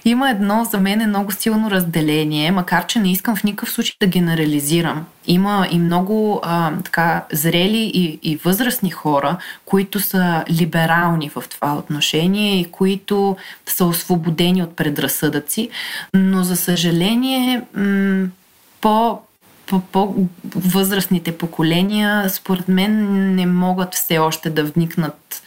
Има 0.04 0.30
едно 0.30 0.64
за 0.64 0.80
мен 0.80 1.00
е 1.00 1.06
много 1.06 1.32
силно 1.32 1.70
разделение, 1.70 2.50
макар 2.50 2.86
че 2.86 2.98
не 2.98 3.12
искам 3.12 3.36
в 3.36 3.44
никакъв 3.44 3.70
случай 3.70 3.94
да 4.00 4.06
генерализирам. 4.06 5.06
Има 5.26 5.68
и 5.70 5.78
много 5.78 6.40
а, 6.42 6.72
така 6.84 7.24
зрели 7.32 7.90
и, 7.94 8.18
и 8.22 8.36
възрастни 8.36 8.90
хора, 8.90 9.36
които 9.64 10.00
са 10.00 10.44
либерални 10.50 11.28
в 11.28 11.44
това 11.50 11.74
отношение 11.74 12.60
и 12.60 12.64
които 12.64 13.36
са 13.66 13.84
освободени 13.84 14.62
от 14.62 14.76
предразсъдъци, 14.76 15.68
но 16.14 16.44
за 16.44 16.56
съжаление 16.56 17.62
м- 17.74 18.26
по 18.80 19.18
по-възрастните 19.92 21.38
поколения, 21.38 22.30
според 22.30 22.68
мен, 22.68 23.34
не 23.34 23.46
могат 23.46 23.94
все 23.94 24.18
още 24.18 24.50
да 24.50 24.64
вникнат 24.64 25.42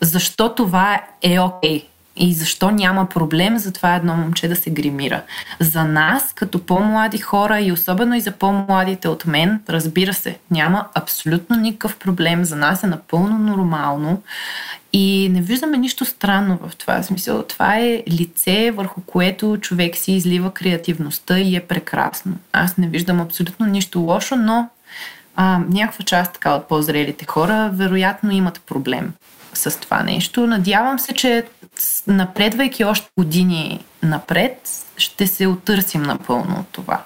защо 0.00 0.54
това 0.54 1.00
е 1.22 1.40
окей. 1.40 1.80
Okay 1.80 1.86
и 2.16 2.34
защо 2.34 2.70
няма 2.70 3.08
проблем 3.08 3.58
за 3.58 3.72
това 3.72 3.94
едно 3.94 4.16
момче 4.16 4.48
да 4.48 4.56
се 4.56 4.70
гримира. 4.70 5.22
За 5.60 5.84
нас, 5.84 6.32
като 6.34 6.66
по-млади 6.66 7.18
хора 7.18 7.60
и 7.60 7.72
особено 7.72 8.14
и 8.14 8.20
за 8.20 8.32
по-младите 8.32 9.08
от 9.08 9.26
мен, 9.26 9.60
разбира 9.68 10.14
се, 10.14 10.38
няма 10.50 10.86
абсолютно 10.94 11.56
никакъв 11.56 11.96
проблем. 11.96 12.44
За 12.44 12.56
нас 12.56 12.84
е 12.84 12.86
напълно 12.86 13.38
нормално 13.38 14.22
и 14.92 15.28
не 15.32 15.42
виждаме 15.42 15.78
нищо 15.78 16.04
странно 16.04 16.58
в 16.66 16.76
това. 16.76 17.02
Смисъл, 17.02 17.42
това 17.42 17.76
е 17.76 18.02
лице, 18.08 18.70
върху 18.70 19.00
което 19.00 19.58
човек 19.60 19.96
си 19.96 20.12
излива 20.12 20.54
креативността 20.54 21.38
и 21.38 21.56
е 21.56 21.60
прекрасно. 21.60 22.36
Аз 22.52 22.76
не 22.76 22.88
виждам 22.88 23.20
абсолютно 23.20 23.66
нищо 23.66 24.00
лошо, 24.00 24.36
но 24.36 24.68
а, 25.36 25.60
някаква 25.68 26.04
част 26.04 26.32
така 26.32 26.54
от 26.54 26.68
по-зрелите 26.68 27.26
хора 27.26 27.70
вероятно 27.72 28.30
имат 28.30 28.60
проблем 28.66 29.12
с 29.54 29.80
това 29.80 30.02
нещо. 30.02 30.46
Надявам 30.46 30.98
се, 30.98 31.14
че 31.14 31.44
напредвайки 32.06 32.84
още 32.84 33.08
години 33.18 33.84
напред, 34.02 34.68
ще 34.96 35.26
се 35.26 35.46
отърсим 35.46 36.02
напълно 36.02 36.56
от 36.60 36.68
това. 36.72 37.02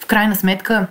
В 0.00 0.06
крайна 0.06 0.36
сметка, 0.36 0.86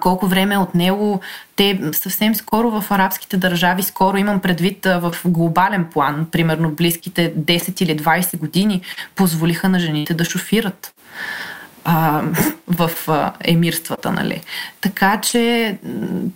колко 0.00 0.26
време 0.26 0.54
е 0.54 0.58
от 0.58 0.74
него. 0.74 1.20
Те 1.56 1.80
съвсем 1.92 2.34
скоро 2.34 2.80
в 2.80 2.90
арабските 2.90 3.36
държави, 3.36 3.82
скоро 3.82 4.16
имам 4.16 4.40
предвид 4.40 4.84
в 4.84 5.14
глобален 5.24 5.84
план, 5.84 6.26
примерно 6.32 6.70
близките 6.70 7.34
10 7.34 7.82
или 7.82 7.98
20 7.98 8.38
години, 8.38 8.82
позволиха 9.14 9.68
на 9.68 9.80
жените 9.80 10.14
да 10.14 10.24
шофират 10.24 10.92
а, 11.84 12.22
в 12.68 12.90
а, 13.08 13.32
емирствата, 13.40 14.12
нали. 14.12 14.40
Така 14.80 15.20
че 15.20 15.76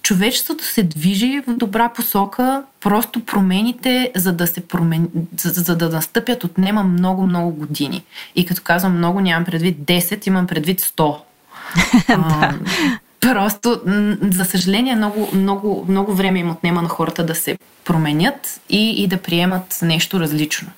човечеството 0.02 0.64
се 0.64 0.82
движи 0.82 1.42
в 1.46 1.56
добра 1.56 1.88
посока, 1.88 2.62
просто 2.80 3.24
промените, 3.24 4.12
за 4.16 4.32
да 4.32 4.46
се 4.46 4.60
промени, 4.60 5.06
за, 5.40 5.50
за 5.50 5.76
да 5.76 5.88
настъпят 5.88 6.44
отнема 6.44 6.82
много-много 6.82 7.50
години. 7.50 8.04
И 8.34 8.46
като 8.46 8.62
казвам 8.64 8.96
много, 8.98 9.20
нямам 9.20 9.44
предвид 9.44 9.78
10, 9.78 10.28
имам 10.28 10.46
предвид 10.46 10.80
100. 10.80 11.16
да. 12.08 12.54
Просто, 13.20 13.80
за 14.22 14.44
съжаление, 14.44 14.94
много, 14.94 15.28
много, 15.34 15.84
много 15.88 16.14
време 16.14 16.38
им 16.38 16.50
отнема 16.50 16.82
на 16.82 16.88
хората 16.88 17.26
да 17.26 17.34
се 17.34 17.58
променят 17.84 18.60
и, 18.68 19.02
и 19.02 19.06
да 19.06 19.16
приемат 19.16 19.78
нещо 19.82 20.20
различно. 20.20 20.68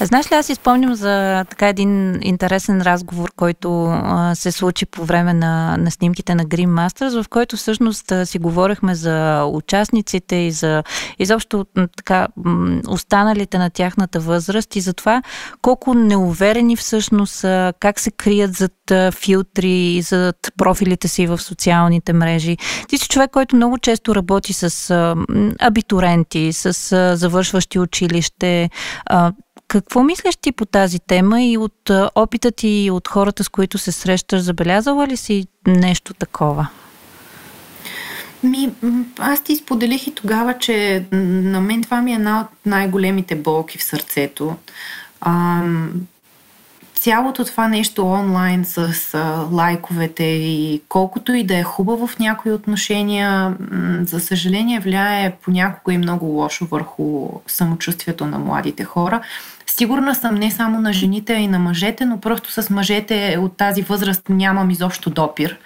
Знаеш 0.00 0.32
ли, 0.32 0.34
аз 0.34 0.48
изпомням 0.48 0.94
за 0.94 1.44
така 1.50 1.68
един 1.68 2.18
интересен 2.22 2.82
разговор, 2.82 3.32
който 3.36 3.84
а, 3.84 4.34
се 4.34 4.52
случи 4.52 4.86
по 4.86 5.04
време 5.04 5.34
на, 5.34 5.76
на 5.76 5.90
снимките 5.90 6.34
на 6.34 6.44
Green 6.44 6.68
Masters, 6.68 7.22
в 7.22 7.28
който 7.28 7.56
всъщност 7.56 8.12
а, 8.12 8.26
си 8.26 8.38
говорихме 8.38 8.94
за 8.94 9.44
участниците 9.44 10.36
и 10.36 10.50
за 10.50 10.82
изобщо 11.18 11.66
така 11.96 12.28
останалите 12.88 13.58
на 13.58 13.70
тяхната 13.70 14.20
възраст 14.20 14.76
и 14.76 14.80
за 14.80 14.94
това 14.94 15.22
колко 15.62 15.94
неуверени 15.94 16.76
всъщност 16.76 17.34
са, 17.34 17.72
как 17.80 18.00
се 18.00 18.10
крият 18.10 18.54
зад 18.54 18.90
а, 18.90 19.12
филтри 19.12 19.72
и 19.72 20.02
зад 20.02 20.36
профилите 20.56 21.08
си 21.08 21.26
в 21.26 21.38
социалните 21.38 22.12
мрежи. 22.12 22.56
Ти 22.88 22.98
си 22.98 23.08
човек, 23.08 23.30
който 23.30 23.56
много 23.56 23.78
често 23.78 24.14
работи 24.14 24.52
с 24.52 24.90
а, 24.90 25.16
абитуренти, 25.60 26.52
с 26.52 26.92
а, 26.92 27.16
завършващи 27.16 27.78
училище. 27.78 28.70
А, 29.06 29.32
какво 29.68 30.02
мислиш 30.02 30.36
ти 30.36 30.52
по 30.52 30.66
тази 30.66 30.98
тема 30.98 31.42
и 31.42 31.58
от 31.58 31.90
опита 32.14 32.52
ти 32.52 32.68
и 32.68 32.90
от 32.90 33.08
хората, 33.08 33.44
с 33.44 33.48
които 33.48 33.78
се 33.78 33.92
срещаш, 33.92 34.40
забелязала 34.40 35.06
ли 35.06 35.16
си 35.16 35.46
нещо 35.66 36.14
такова? 36.14 36.68
Ми, 38.42 38.70
аз 39.18 39.44
ти 39.44 39.56
споделих 39.56 40.06
и 40.06 40.14
тогава, 40.14 40.58
че 40.58 41.04
на 41.12 41.60
мен 41.60 41.82
това 41.82 42.02
ми 42.02 42.12
е 42.12 42.14
една 42.14 42.40
от 42.40 42.46
най-големите 42.66 43.34
болки 43.34 43.78
в 43.78 43.84
сърцето. 43.84 44.56
А, 45.20 45.62
цялото 46.94 47.44
това 47.44 47.68
нещо 47.68 48.06
онлайн 48.06 48.64
с 48.64 49.14
а, 49.14 49.46
лайковете 49.52 50.24
и 50.24 50.82
колкото 50.88 51.32
и 51.32 51.44
да 51.44 51.58
е 51.58 51.62
хубаво 51.62 52.06
в 52.06 52.18
някои 52.18 52.52
отношения, 52.52 53.56
за 54.02 54.20
съжаление 54.20 54.80
влияе 54.80 55.36
понякога 55.42 55.94
и 55.94 55.98
много 55.98 56.26
лошо 56.26 56.66
върху 56.66 57.28
самочувствието 57.46 58.26
на 58.26 58.38
младите 58.38 58.84
хора. 58.84 59.20
Сигурна 59.78 60.14
съм 60.14 60.34
не 60.34 60.50
само 60.50 60.80
на 60.80 60.92
жените, 60.92 61.34
а 61.34 61.38
и 61.38 61.46
на 61.46 61.58
мъжете, 61.58 62.04
но 62.04 62.20
просто 62.20 62.52
с 62.52 62.70
мъжете 62.70 63.38
от 63.40 63.56
тази 63.56 63.82
възраст 63.82 64.28
нямам 64.28 64.70
изобщо 64.70 65.10
допир. 65.10 65.58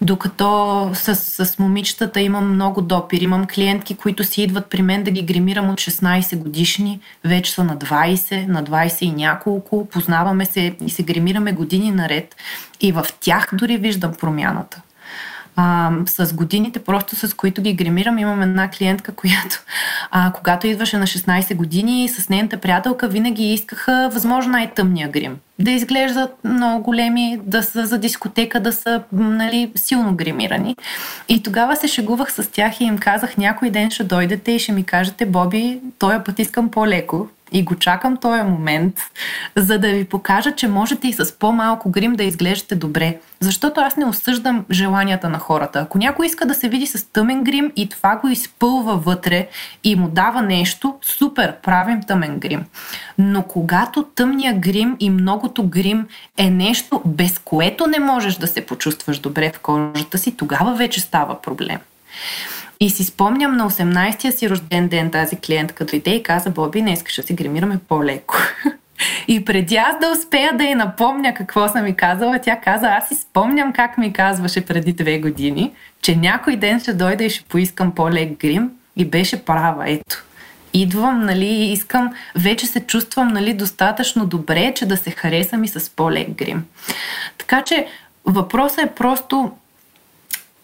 Докато 0.00 0.90
с, 0.94 1.14
с 1.44 1.58
момичетата 1.58 2.20
имам 2.20 2.54
много 2.54 2.82
допир. 2.82 3.20
Имам 3.20 3.46
клиентки, 3.46 3.96
които 3.96 4.24
си 4.24 4.42
идват 4.42 4.66
при 4.66 4.82
мен 4.82 5.02
да 5.02 5.10
ги 5.10 5.22
гримирам 5.22 5.70
от 5.70 5.78
16 5.78 6.36
годишни, 6.36 7.00
вече 7.24 7.52
са 7.52 7.64
на 7.64 7.76
20, 7.76 8.46
на 8.46 8.64
20 8.64 9.02
и 9.02 9.12
няколко. 9.12 9.88
Познаваме 9.88 10.44
се 10.44 10.76
и 10.86 10.90
се 10.90 11.02
гримираме 11.02 11.52
години 11.52 11.90
наред. 11.90 12.36
И 12.80 12.92
в 12.92 13.06
тях 13.20 13.48
дори 13.52 13.76
виждам 13.76 14.12
промяната 14.20 14.82
а, 15.60 15.90
с 16.06 16.34
годините, 16.34 16.78
просто 16.78 17.16
с 17.16 17.34
които 17.34 17.62
ги 17.62 17.72
гримирам. 17.72 18.18
Имам 18.18 18.42
една 18.42 18.70
клиентка, 18.70 19.12
която 19.12 19.64
а, 20.10 20.32
когато 20.32 20.66
идваше 20.66 20.98
на 20.98 21.06
16 21.06 21.56
години 21.56 22.08
с 22.08 22.28
нейната 22.28 22.56
приятелка, 22.56 23.08
винаги 23.08 23.52
искаха 23.52 24.10
възможно 24.12 24.52
най-тъмния 24.52 25.08
грим. 25.08 25.36
Да 25.58 25.70
изглеждат 25.70 26.34
много 26.44 26.84
големи, 26.84 27.40
да 27.42 27.62
са 27.62 27.86
за 27.86 27.98
дискотека, 27.98 28.60
да 28.60 28.72
са 28.72 29.02
нали, 29.12 29.72
силно 29.74 30.14
гримирани. 30.14 30.76
И 31.28 31.42
тогава 31.42 31.76
се 31.76 31.88
шегувах 31.88 32.32
с 32.32 32.50
тях 32.50 32.80
и 32.80 32.84
им 32.84 32.98
казах, 32.98 33.36
някой 33.36 33.70
ден 33.70 33.90
ще 33.90 34.04
дойдете 34.04 34.52
и 34.52 34.58
ще 34.58 34.72
ми 34.72 34.84
кажете, 34.84 35.26
Боби, 35.26 35.80
този 35.98 36.18
път 36.24 36.38
искам 36.38 36.70
по-леко, 36.70 37.28
и 37.52 37.62
го 37.62 37.74
чакам 37.74 38.16
този 38.16 38.42
момент, 38.42 38.94
за 39.56 39.78
да 39.78 39.88
ви 39.88 40.04
покажа, 40.04 40.52
че 40.52 40.68
можете 40.68 41.08
и 41.08 41.12
с 41.12 41.38
по-малко 41.38 41.90
грим 41.90 42.16
да 42.16 42.24
изглеждате 42.24 42.74
добре. 42.74 43.18
Защото 43.40 43.80
аз 43.80 43.96
не 43.96 44.04
осъждам 44.04 44.64
желанията 44.70 45.28
на 45.28 45.38
хората. 45.38 45.78
Ако 45.80 45.98
някой 45.98 46.26
иска 46.26 46.46
да 46.46 46.54
се 46.54 46.68
види 46.68 46.86
с 46.86 47.12
тъмен 47.12 47.44
грим 47.44 47.72
и 47.76 47.88
това 47.88 48.16
го 48.16 48.28
изпълва 48.28 48.96
вътре 48.96 49.48
и 49.84 49.96
му 49.96 50.08
дава 50.08 50.42
нещо, 50.42 50.94
супер, 51.02 51.54
правим 51.62 52.02
тъмен 52.02 52.38
грим. 52.38 52.64
Но 53.18 53.42
когато 53.42 54.02
тъмния 54.02 54.54
грим 54.54 54.96
и 55.00 55.10
многото 55.10 55.62
грим 55.62 56.06
е 56.36 56.50
нещо, 56.50 57.02
без 57.04 57.38
което 57.38 57.86
не 57.86 57.98
можеш 57.98 58.34
да 58.34 58.46
се 58.46 58.66
почувстваш 58.66 59.18
добре 59.18 59.52
в 59.54 59.58
кожата 59.58 60.18
си, 60.18 60.36
тогава 60.36 60.74
вече 60.74 61.00
става 61.00 61.42
проблем. 61.42 61.78
И 62.80 62.90
си 62.90 63.04
спомням 63.04 63.56
на 63.56 63.70
18-я 63.70 64.32
си 64.32 64.50
рожден 64.50 64.88
ден 64.88 65.10
тази 65.10 65.36
клиентка 65.36 65.84
дойде 65.84 66.10
и 66.10 66.22
каза, 66.22 66.50
Боби, 66.50 66.82
не 66.82 66.92
искаш 66.92 67.16
да 67.16 67.22
си 67.22 67.34
гримираме 67.34 67.78
по-леко. 67.88 68.36
И 69.28 69.44
преди 69.44 69.76
аз 69.76 70.00
да 70.00 70.10
успея 70.18 70.56
да 70.56 70.64
й 70.64 70.74
напомня 70.74 71.34
какво 71.34 71.68
съм 71.68 71.84
ми 71.84 71.96
казала, 71.96 72.38
тя 72.38 72.60
каза, 72.60 72.86
аз 72.86 73.08
си 73.08 73.14
спомням 73.14 73.72
как 73.72 73.98
ми 73.98 74.12
казваше 74.12 74.66
преди 74.66 74.92
две 74.92 75.18
години, 75.18 75.72
че 76.02 76.16
някой 76.16 76.56
ден 76.56 76.80
ще 76.80 76.92
дойда 76.92 77.24
и 77.24 77.30
ще 77.30 77.44
поискам 77.44 77.94
по-лек 77.94 78.38
грим 78.40 78.70
и 78.96 79.04
беше 79.04 79.44
права, 79.44 79.90
ето. 79.90 80.24
Идвам, 80.72 81.20
нали, 81.20 81.46
искам, 81.46 82.14
вече 82.36 82.66
се 82.66 82.80
чувствам, 82.80 83.28
нали, 83.28 83.54
достатъчно 83.54 84.26
добре, 84.26 84.72
че 84.76 84.86
да 84.86 84.96
се 84.96 85.10
харесам 85.10 85.64
и 85.64 85.68
с 85.68 85.90
по-лек 85.90 86.30
грим. 86.30 86.64
Така 87.38 87.62
че 87.62 87.86
въпросът 88.24 88.78
е 88.78 88.94
просто 88.94 89.52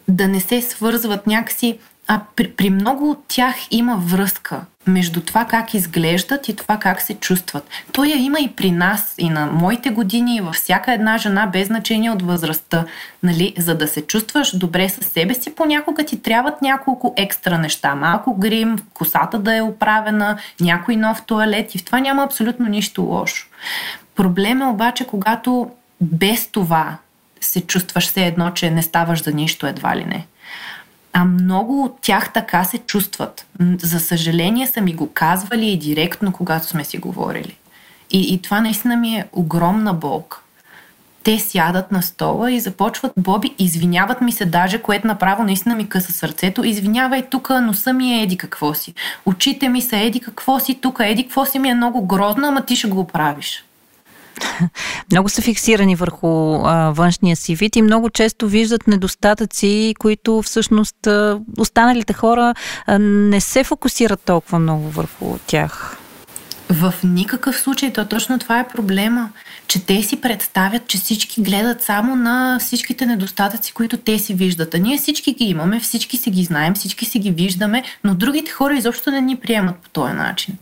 да 0.09 0.29
не 0.29 0.40
се 0.40 0.61
свързват 0.62 1.27
някакси 1.27 1.79
а 2.06 2.20
при, 2.36 2.52
при 2.52 2.70
много 2.70 3.10
от 3.10 3.24
тях 3.28 3.56
има 3.70 3.96
връзка 3.96 4.60
между 4.86 5.20
това 5.20 5.44
как 5.44 5.74
изглеждат 5.74 6.48
и 6.48 6.56
това 6.56 6.76
как 6.76 7.02
се 7.02 7.14
чувстват. 7.14 7.68
Той 7.92 8.06
я 8.06 8.16
има 8.16 8.38
и 8.40 8.52
при 8.56 8.70
нас, 8.70 9.14
и 9.18 9.30
на 9.30 9.46
моите 9.46 9.90
години, 9.90 10.36
и 10.36 10.40
във 10.40 10.54
всяка 10.54 10.92
една 10.92 11.18
жена, 11.18 11.46
без 11.46 11.66
значение 11.66 12.10
от 12.10 12.22
възрастта. 12.22 12.84
Нали? 13.22 13.54
За 13.58 13.74
да 13.74 13.88
се 13.88 14.02
чувстваш 14.02 14.56
добре 14.56 14.88
със 14.88 15.06
себе 15.06 15.34
си, 15.34 15.54
понякога 15.54 16.04
ти 16.04 16.22
трябват 16.22 16.62
няколко 16.62 17.14
екстра 17.16 17.58
неща. 17.58 17.94
Малко 17.94 18.34
грим, 18.34 18.76
косата 18.94 19.38
да 19.38 19.56
е 19.56 19.62
оправена, 19.62 20.38
някой 20.60 20.96
нов 20.96 21.22
туалет 21.22 21.74
и 21.74 21.78
в 21.78 21.84
това 21.84 22.00
няма 22.00 22.24
абсолютно 22.24 22.66
нищо 22.66 23.02
лошо. 23.02 23.46
Проблем 24.16 24.62
е 24.62 24.66
обаче, 24.66 25.06
когато 25.06 25.70
без 26.00 26.46
това 26.46 26.96
се 27.40 27.60
чувстваш 27.60 28.06
все 28.06 28.26
едно, 28.26 28.50
че 28.50 28.70
не 28.70 28.82
ставаш 28.82 29.22
за 29.22 29.32
нищо 29.32 29.66
едва 29.66 29.96
ли 29.96 30.04
не. 30.04 30.26
А 31.16 31.24
много 31.24 31.85
от 31.85 31.98
тях 32.00 32.33
така 32.33 32.64
се 32.64 32.79
чувстват. 32.79 33.46
За 33.83 34.00
съжаление 34.00 34.66
са 34.66 34.81
ми 34.81 34.94
го 34.94 35.12
казвали 35.12 35.66
и 35.66 35.79
директно, 35.79 36.33
когато 36.33 36.66
сме 36.66 36.85
си 36.85 36.98
говорили. 36.98 37.57
И, 38.11 38.35
и 38.35 38.42
това 38.42 38.61
наистина 38.61 38.96
ми 38.96 39.16
е 39.16 39.27
огромна 39.33 39.94
болка. 39.94 40.40
Те 41.22 41.38
сядат 41.38 41.92
на 41.92 42.03
стола 42.03 42.53
и 42.53 42.61
започват, 42.61 43.12
Боби, 43.16 43.55
извиняват 43.59 44.20
ми 44.20 44.33
се 44.33 44.44
даже, 44.44 44.83
което 44.83 45.07
направо 45.07 45.42
наистина 45.42 45.74
ми 45.74 45.88
къса 45.88 46.12
сърцето. 46.12 46.64
Извинявай, 46.64 47.22
тук 47.31 47.50
носа 47.50 47.92
ми 47.92 48.14
е 48.14 48.22
еди 48.22 48.37
какво 48.37 48.74
си. 48.74 48.94
Очите 49.27 49.68
ми 49.68 49.83
са 49.83 49.96
еди 49.96 50.20
какво 50.20 50.61
си, 50.61 50.74
тук 50.74 51.00
еди 51.03 51.22
какво 51.22 51.44
си 51.44 51.59
ми 51.59 51.68
е 51.68 51.74
много 51.74 52.07
грозно, 52.07 52.46
ама 52.46 52.64
ти 52.64 52.77
ще 52.77 52.88
го 52.88 53.00
оправиш. 53.00 53.64
Много 55.10 55.28
са 55.28 55.42
фиксирани 55.42 55.96
върху 55.96 56.54
а, 56.64 56.90
външния 56.90 57.36
си 57.36 57.54
вид 57.54 57.76
и 57.76 57.82
много 57.82 58.10
често 58.10 58.48
виждат 58.48 58.86
недостатъци, 58.86 59.94
които 59.98 60.42
всъщност 60.42 61.06
а, 61.06 61.40
останалите 61.58 62.12
хора 62.12 62.54
а, 62.86 62.98
не 62.98 63.40
се 63.40 63.64
фокусират 63.64 64.20
толкова 64.20 64.58
много 64.58 64.90
върху 64.90 65.38
тях. 65.46 65.98
В 66.68 66.94
никакъв 67.05 67.61
случай, 67.61 67.92
то 67.92 68.05
точно 68.05 68.38
това 68.38 68.61
е 68.61 68.68
проблема, 68.68 69.31
че 69.66 69.87
те 69.87 70.03
си 70.03 70.20
представят, 70.20 70.87
че 70.87 70.98
всички 70.98 71.42
гледат 71.42 71.83
само 71.83 72.16
на 72.16 72.59
всичките 72.61 73.07
недостатъци, 73.07 73.72
които 73.72 73.96
те 73.96 74.18
си 74.18 74.35
виждат. 74.35 74.74
А 74.74 74.79
ние 74.79 74.98
всички 74.98 75.33
ги 75.33 75.44
имаме, 75.44 75.81
всички 75.81 76.16
си 76.16 76.31
ги 76.31 76.44
знаем, 76.44 76.74
всички 76.74 77.05
си 77.05 77.18
ги 77.18 77.31
виждаме, 77.31 77.83
но 78.05 78.14
другите 78.14 78.50
хора 78.50 78.74
изобщо 78.74 79.11
не 79.11 79.20
ни 79.20 79.37
приемат 79.37 79.77
по 79.77 79.88
този 79.88 80.12
начин. 80.12 80.57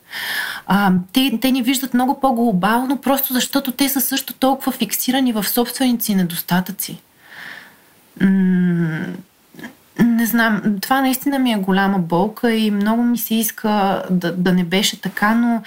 А, 0.66 0.92
те, 1.12 1.38
те 1.40 1.50
ни 1.50 1.62
виждат 1.62 1.94
много 1.94 2.20
по-глобално, 2.20 3.00
просто 3.00 3.34
защото 3.34 3.72
те 3.72 3.88
са 3.88 4.00
също 4.00 4.32
толкова 4.32 4.72
фиксирани 4.72 5.32
в 5.32 5.48
собственици 5.48 6.06
си 6.06 6.14
недостатъци. 6.14 7.00
М- 8.20 9.06
не 9.98 10.26
знам, 10.26 10.62
това 10.80 11.00
наистина 11.00 11.38
ми 11.38 11.52
е 11.52 11.56
голяма 11.56 11.98
болка 11.98 12.54
и 12.54 12.70
много 12.70 13.02
ми 13.02 13.18
се 13.18 13.34
иска 13.34 14.02
да, 14.10 14.36
да 14.36 14.52
не 14.52 14.64
беше 14.64 15.00
така, 15.00 15.34
но 15.34 15.62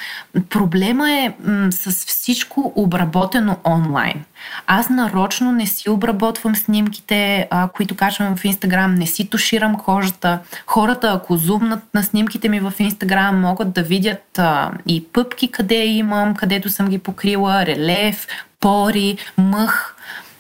проблема 0.50 1.12
е 1.12 1.34
м- 1.46 1.72
с 1.72 1.92
всичко 1.92 2.74
обработено 2.76 3.58
онлайн. 3.66 4.24
Аз 4.68 4.90
нарочно 4.90 5.52
не 5.52 5.66
си 5.66 5.90
обработвам 5.90 6.56
снимките, 6.56 7.48
а, 7.52 7.68
които 7.68 7.96
качвам 7.96 8.36
в 8.36 8.46
Инстаграм, 8.46 8.96
не 8.96 9.08
си 9.08 9.30
туширам 9.30 9.76
кожата. 9.76 10.40
Хората, 10.68 11.12
ако 11.16 11.38
зумнат 11.38 11.84
на 11.94 12.04
снимките 12.04 12.50
ми 12.50 12.60
в 12.60 12.74
Инстаграм, 12.80 13.42
могат 13.42 13.74
да 13.74 13.84
видят 13.84 14.40
а, 14.40 14.72
и 14.88 15.04
пъпки 15.14 15.52
къде 15.52 15.86
имам, 15.86 16.36
където 16.36 16.70
съм 16.70 16.88
ги 16.88 17.00
покрила, 17.00 17.66
релеф, 17.66 18.28
пори, 18.60 19.18
мъх 19.38 19.95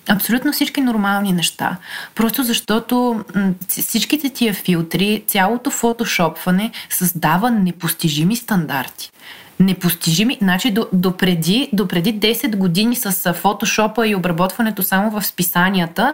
Абсолютно 0.10 0.52
всички 0.52 0.82
нормални 0.82 1.34
неща. 1.34 1.78
Просто 2.16 2.44
защото 2.44 3.24
всичките 3.68 4.30
тия 4.30 4.54
филтри, 4.54 5.24
цялото 5.28 5.72
фотошопване 5.72 6.72
създава 6.90 7.52
непостижими 7.52 8.36
стандарти 8.36 9.12
непостижими. 9.60 10.38
Значи 10.42 10.72
до, 10.72 10.88
до, 10.94 11.12
преди, 11.12 11.70
до 11.74 11.88
преди 11.88 12.20
10 12.20 12.56
години 12.56 12.96
с 12.96 13.34
фотошопа 13.34 14.08
и 14.08 14.16
обработването 14.16 14.84
само 14.84 15.12
в 15.12 15.26
списанията, 15.26 16.14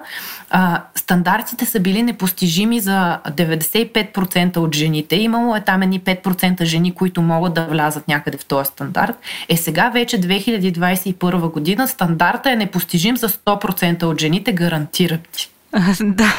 а, 0.49 0.81
стандартите 0.95 1.65
са 1.65 1.79
били 1.79 2.03
непостижими 2.03 2.79
за 2.79 3.19
95% 3.29 4.57
от 4.57 4.75
жените. 4.75 5.15
Имало 5.15 5.55
е 5.55 5.61
там 5.61 5.81
едни 5.81 5.99
5% 5.99 6.63
жени, 6.63 6.93
които 6.93 7.21
могат 7.21 7.53
да 7.53 7.65
влязат 7.65 8.07
някъде 8.07 8.37
в 8.37 8.45
този 8.45 8.67
стандарт. 8.67 9.15
Е 9.49 9.57
сега 9.57 9.89
вече 9.89 10.21
2021 10.21 11.51
година 11.51 11.87
стандарта 11.87 12.51
е 12.51 12.55
непостижим 12.55 13.17
за 13.17 13.29
100% 13.29 14.03
от 14.03 14.21
жените, 14.21 14.53
гарантирам 14.53 15.19
ти. 15.31 15.49
да, 16.01 16.33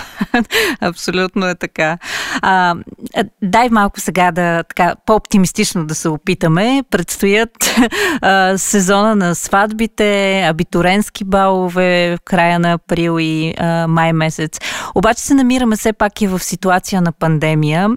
абсолютно 0.80 1.46
е 1.46 1.54
така. 1.54 1.98
А, 2.42 2.74
дай 3.42 3.68
малко 3.68 4.00
сега 4.00 4.32
да 4.32 4.62
така 4.62 4.94
по-оптимистично 5.06 5.86
да 5.86 5.94
се 5.94 6.08
опитаме. 6.08 6.82
Предстоят 6.90 7.50
а, 8.22 8.58
сезона 8.58 9.16
на 9.16 9.34
сватбите, 9.34 10.42
абитуренски 10.42 11.24
балове 11.24 12.16
в 12.16 12.24
края 12.24 12.58
на 12.58 12.72
април 12.72 13.16
и 13.20 13.54
а, 13.58 13.86
май 13.88 14.12
месец. 14.12 14.58
Обаче 14.94 15.20
се 15.20 15.34
намираме 15.34 15.76
все 15.76 15.92
пак 15.92 16.22
и 16.22 16.26
в 16.26 16.38
ситуация 16.38 17.02
на 17.02 17.12
пандемия. 17.12 17.88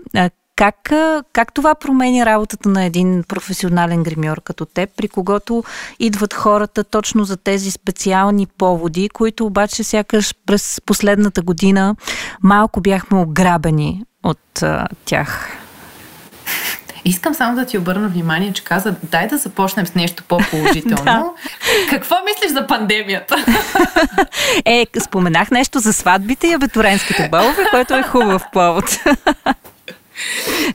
Как, 0.56 0.92
как 1.34 1.54
това 1.54 1.76
променя 1.76 2.26
работата 2.26 2.70
на 2.70 2.84
един 2.84 3.24
професионален 3.28 4.04
гримьор 4.04 4.42
като 4.42 4.66
теб, 4.66 4.90
при 4.98 5.08
когото 5.08 5.64
идват 6.00 6.34
хората 6.34 6.84
точно 6.84 7.24
за 7.24 7.38
тези 7.38 7.72
специални 7.72 8.48
поводи, 8.48 9.10
които 9.10 9.46
обаче 9.46 9.84
сякаш 9.84 10.36
през 10.46 10.82
последната 10.86 11.42
година 11.42 11.96
малко 12.44 12.82
бяхме 12.82 13.20
ограбени 13.20 14.04
от 14.24 14.64
а, 14.64 14.88
тях? 15.06 15.58
Искам 17.06 17.34
само 17.34 17.56
да 17.56 17.66
ти 17.66 17.78
обърна 17.78 18.08
внимание, 18.08 18.54
че 18.54 18.64
каза, 18.64 18.96
дай 19.04 19.28
да 19.28 19.38
започнем 19.38 19.88
с 19.88 19.96
нещо 19.96 20.24
по-положително. 20.28 21.04
да. 21.04 21.24
Какво 21.90 22.16
мислиш 22.26 22.52
за 22.52 22.68
пандемията? 22.68 23.46
е, 24.66 24.86
споменах 25.00 25.52
нещо 25.52 25.80
за 25.80 25.94
сватбите 25.94 26.48
и 26.48 26.54
абетуренските 26.54 27.30
балове, 27.30 27.66
което 27.72 27.96
е 27.96 28.04
хубав 28.04 28.44
повод. 28.54 28.86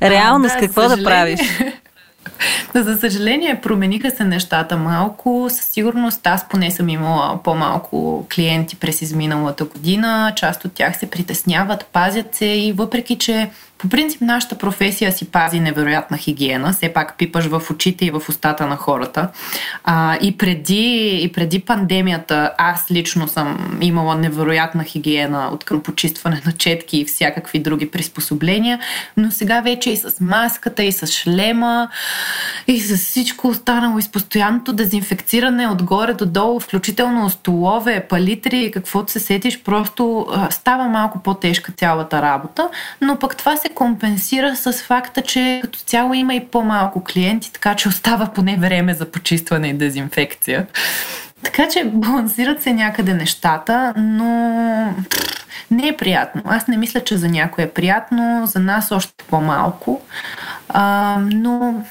Реално 0.03 0.49
с 0.49 0.53
какво 0.53 0.89
да 0.89 1.05
правиш? 1.05 1.41
За 2.75 2.97
съжаление, 2.97 3.61
промениха 3.61 4.11
се 4.11 4.25
нещата 4.25 4.77
малко. 4.77 5.47
Със 5.51 5.67
сигурност 5.67 6.27
аз 6.27 6.49
поне 6.49 6.71
съм 6.71 6.89
имала 6.89 7.43
по-малко 7.43 8.27
клиенти 8.35 8.77
през 8.77 9.03
изминалата 9.03 9.65
година. 9.65 10.33
Част 10.37 10.65
от 10.65 10.73
тях 10.73 10.99
се 10.99 11.11
притесняват, 11.11 11.87
пазят 11.87 12.35
се 12.35 12.47
и 12.47 12.73
въпреки, 12.73 13.19
че 13.19 13.51
по 13.81 13.89
принцип, 13.89 14.21
нашата 14.21 14.59
професия 14.59 15.13
си 15.13 15.31
пази 15.31 15.61
невероятна 15.61 16.17
хигиена. 16.17 16.73
Все 16.73 16.93
пак 16.93 17.15
пипаш 17.19 17.47
в 17.47 17.63
очите 17.71 18.05
и 18.05 18.11
в 18.11 18.23
устата 18.29 18.67
на 18.67 18.77
хората. 18.77 19.29
А, 19.85 20.17
и, 20.23 20.37
преди, 20.39 21.19
и 21.23 21.33
преди 21.33 21.61
пандемията 21.61 22.53
аз 22.59 22.91
лично 22.91 23.29
съм 23.29 23.79
имала 23.81 24.15
невероятна 24.15 24.85
хигиена 24.85 25.49
от 25.53 25.65
към 25.65 25.83
почистване 25.83 26.43
на 26.47 26.53
четки 26.53 26.99
и 26.99 27.05
всякакви 27.05 27.59
други 27.59 27.91
приспособления. 27.91 28.81
Но 29.17 29.31
сега 29.31 29.61
вече 29.61 29.91
и 29.91 29.97
с 29.97 30.21
маската, 30.21 30.83
и 30.85 30.93
с 30.93 31.07
шлема, 31.07 31.89
и 32.67 32.81
с 32.81 32.97
всичко 32.97 33.49
останало, 33.49 33.99
и 33.99 34.03
с 34.03 34.09
постоянното 34.09 34.73
дезинфекциране 34.73 35.69
отгоре 35.69 36.15
до 36.15 36.27
долу, 36.27 36.61
включително 36.61 37.31
столове, 37.31 38.07
палитри 38.09 38.59
и 38.59 38.71
каквото 38.71 39.13
се 39.13 39.21
сетиш, 39.21 39.63
просто 39.63 40.27
става 40.51 40.89
малко 40.89 41.23
по-тежка 41.23 41.73
цялата 41.73 42.23
работа. 42.23 42.69
Но 43.01 43.17
пък 43.17 43.37
това 43.37 43.57
се 43.57 43.70
компенсира 43.75 44.57
с 44.57 44.73
факта, 44.73 45.23
че 45.23 45.61
като 45.63 45.79
цяло 45.79 46.15
има 46.15 46.35
и 46.35 46.47
по-малко 46.47 47.05
клиенти, 47.05 47.53
така 47.53 47.75
че 47.75 47.89
остава 47.89 48.27
поне 48.27 48.57
време 48.57 48.95
за 48.95 49.11
почистване 49.11 49.69
и 49.69 49.75
дезинфекция. 49.75 50.67
Така 51.43 51.69
че 51.69 51.85
балансират 51.85 52.63
се 52.63 52.73
някъде 52.73 53.15
нещата, 53.15 53.95
но 53.97 54.29
не 55.71 55.89
е 55.89 55.97
приятно. 55.97 56.43
Аз 56.45 56.69
не 56.69 56.77
мисля, 56.77 57.01
че 57.01 57.17
за 57.17 57.29
някой 57.29 57.65
е 57.65 57.71
приятно, 57.71 58.47
за 58.47 58.59
нас 58.61 58.93
още 58.93 59.25
по-малко. 59.29 60.01
А, 60.69 61.19
но 61.21 61.85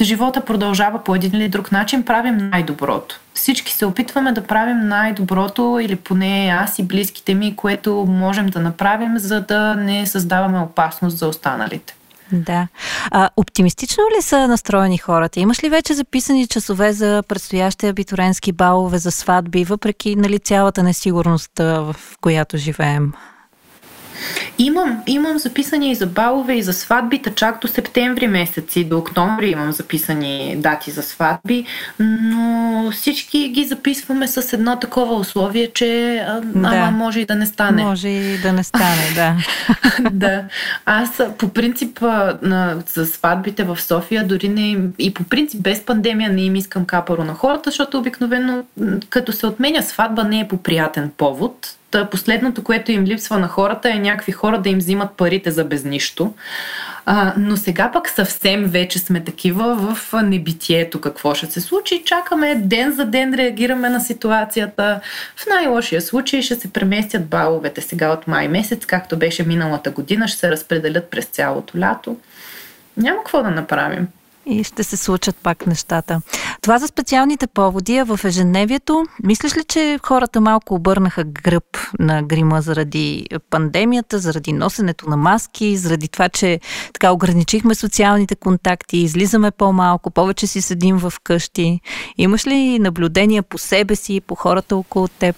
живота 0.00 0.44
продължава 0.44 1.04
по 1.04 1.14
един 1.14 1.34
или 1.34 1.48
друг 1.48 1.72
начин, 1.72 2.04
правим 2.04 2.36
най-доброто. 2.36 3.20
Всички 3.34 3.72
се 3.72 3.86
опитваме 3.86 4.32
да 4.32 4.46
правим 4.46 4.88
най-доброто 4.88 5.78
или 5.82 5.96
поне 5.96 6.56
аз 6.60 6.78
и 6.78 6.82
близките 6.82 7.34
ми, 7.34 7.56
което 7.56 7.94
можем 8.08 8.46
да 8.46 8.60
направим, 8.60 9.18
за 9.18 9.40
да 9.40 9.74
не 9.74 10.06
създаваме 10.06 10.58
опасност 10.58 11.18
за 11.18 11.28
останалите. 11.28 11.94
Да. 12.32 12.68
А, 13.10 13.30
оптимистично 13.36 14.02
ли 14.18 14.22
са 14.22 14.48
настроени 14.48 14.98
хората? 14.98 15.40
Имаш 15.40 15.64
ли 15.64 15.68
вече 15.68 15.94
записани 15.94 16.46
часове 16.46 16.92
за 16.92 17.22
предстоящите 17.28 17.88
абитуренски 17.88 18.52
балове 18.52 18.98
за 18.98 19.10
сватби, 19.10 19.64
въпреки 19.64 20.16
нали, 20.16 20.38
цялата 20.38 20.82
несигурност, 20.82 21.50
в 21.58 21.96
която 22.20 22.56
живеем? 22.56 23.12
Имам, 24.58 25.02
имам 25.06 25.38
записани 25.38 25.90
и 25.90 25.94
за 25.94 26.06
балове, 26.06 26.54
и 26.54 26.62
за 26.62 26.72
сватбите, 26.72 27.34
чак 27.34 27.60
до 27.60 27.68
септември 27.68 28.26
месец 28.26 28.76
и 28.76 28.84
до 28.84 28.98
октомври 28.98 29.50
имам 29.50 29.72
записани 29.72 30.56
дати 30.58 30.90
за 30.90 31.02
сватби, 31.02 31.64
но 31.98 32.90
всички 32.92 33.48
ги 33.48 33.64
записваме 33.64 34.28
с 34.28 34.52
едно 34.52 34.78
такова 34.78 35.14
условие, 35.14 35.70
че 35.74 36.22
да. 36.42 36.68
ама 36.68 36.90
може 36.90 37.20
и 37.20 37.26
да 37.26 37.34
не 37.34 37.46
стане. 37.46 37.84
Може 37.84 38.08
и 38.08 38.38
да 38.38 38.52
не 38.52 38.64
стане, 38.64 39.12
да. 39.14 39.36
да. 40.10 40.44
Аз 40.86 41.20
по 41.38 41.48
принцип 41.48 42.00
на, 42.42 42.76
за 42.94 43.06
сватбите 43.06 43.64
в 43.64 43.80
София, 43.80 44.24
дори 44.26 44.48
не 44.48 44.78
и 44.98 45.14
по 45.14 45.24
принцип 45.24 45.62
без 45.62 45.80
пандемия 45.80 46.30
не 46.30 46.42
им 46.42 46.56
искам 46.56 46.84
капаро 46.84 47.24
на 47.24 47.34
хората, 47.34 47.70
защото 47.70 47.98
обикновено 47.98 48.64
като 49.08 49.32
се 49.32 49.46
отменя 49.46 49.82
сватба 49.82 50.24
не 50.24 50.40
е 50.40 50.48
по 50.48 50.56
приятен 50.56 51.10
повод 51.16 51.76
последното, 52.10 52.64
което 52.64 52.92
им 52.92 53.04
липсва 53.04 53.38
на 53.38 53.48
хората 53.48 53.90
е 53.90 53.98
някакви 53.98 54.32
хора 54.32 54.58
да 54.58 54.68
им 54.68 54.78
взимат 54.78 55.10
парите 55.16 55.50
за 55.50 55.64
без 55.64 55.84
нищо. 55.84 56.34
А, 57.06 57.34
но 57.36 57.56
сега 57.56 57.90
пък 57.92 58.08
съвсем 58.08 58.64
вече 58.64 58.98
сме 58.98 59.24
такива 59.24 59.74
в 59.74 60.12
небитието 60.22 61.00
какво 61.00 61.34
ще 61.34 61.46
се 61.46 61.60
случи. 61.60 62.02
Чакаме 62.04 62.54
ден 62.54 62.92
за 62.92 63.04
ден, 63.04 63.34
реагираме 63.34 63.88
на 63.88 64.00
ситуацията. 64.00 65.00
В 65.36 65.46
най-лошия 65.46 66.02
случай 66.02 66.42
ще 66.42 66.54
се 66.54 66.72
преместят 66.72 67.26
баловете 67.26 67.80
сега 67.80 68.12
от 68.12 68.26
май 68.26 68.48
месец, 68.48 68.86
както 68.86 69.16
беше 69.16 69.42
миналата 69.42 69.90
година, 69.90 70.28
ще 70.28 70.38
се 70.38 70.50
разпределят 70.50 71.10
през 71.10 71.24
цялото 71.24 71.78
лято. 71.78 72.16
Няма 72.96 73.18
какво 73.18 73.42
да 73.42 73.50
направим 73.50 74.08
и 74.46 74.64
ще 74.64 74.84
се 74.84 74.96
случат 74.96 75.36
пак 75.36 75.66
нещата. 75.66 76.20
Това 76.62 76.78
за 76.78 76.86
специалните 76.86 77.46
поводи, 77.46 77.96
а 77.96 78.04
в 78.04 78.20
ежедневието, 78.24 79.04
мислиш 79.24 79.56
ли, 79.56 79.64
че 79.64 79.98
хората 80.02 80.40
малко 80.40 80.74
обърнаха 80.74 81.24
гръб 81.24 81.64
на 81.98 82.22
грима 82.22 82.62
заради 82.62 83.26
пандемията, 83.50 84.18
заради 84.18 84.52
носенето 84.52 85.10
на 85.10 85.16
маски, 85.16 85.76
заради 85.76 86.08
това, 86.08 86.28
че 86.28 86.60
така 86.92 87.12
ограничихме 87.12 87.74
социалните 87.74 88.34
контакти, 88.34 88.96
излизаме 88.96 89.50
по-малко, 89.50 90.10
повече 90.10 90.46
си 90.46 90.62
седим 90.62 90.98
в 90.98 91.12
къщи? 91.24 91.80
Имаш 92.18 92.46
ли 92.46 92.78
наблюдения 92.78 93.42
по 93.42 93.58
себе 93.58 93.96
си, 93.96 94.20
по 94.20 94.34
хората 94.34 94.76
около 94.76 95.08
теб? 95.08 95.36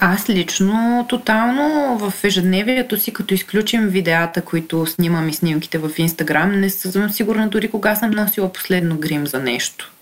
Аз 0.00 0.28
лично 0.28 1.06
тотално 1.08 1.98
в 1.98 2.24
ежедневието 2.24 3.00
си, 3.00 3.12
като 3.12 3.34
изключим 3.34 3.88
видеята, 3.88 4.42
които 4.42 4.86
снимам 4.86 5.28
и 5.28 5.34
снимките 5.34 5.78
в 5.78 5.90
Инстаграм, 5.98 6.60
не 6.60 6.70
съм 6.70 7.10
сигурна 7.10 7.48
дори 7.48 7.70
кога 7.70 7.96
съм 7.96 8.10
носила 8.10 8.52
последно 8.52 8.96
грим 8.96 9.26
за 9.26 9.38
нещо. 9.38 9.92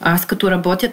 Аз 0.00 0.26
като 0.26 0.50
работя, 0.50 0.92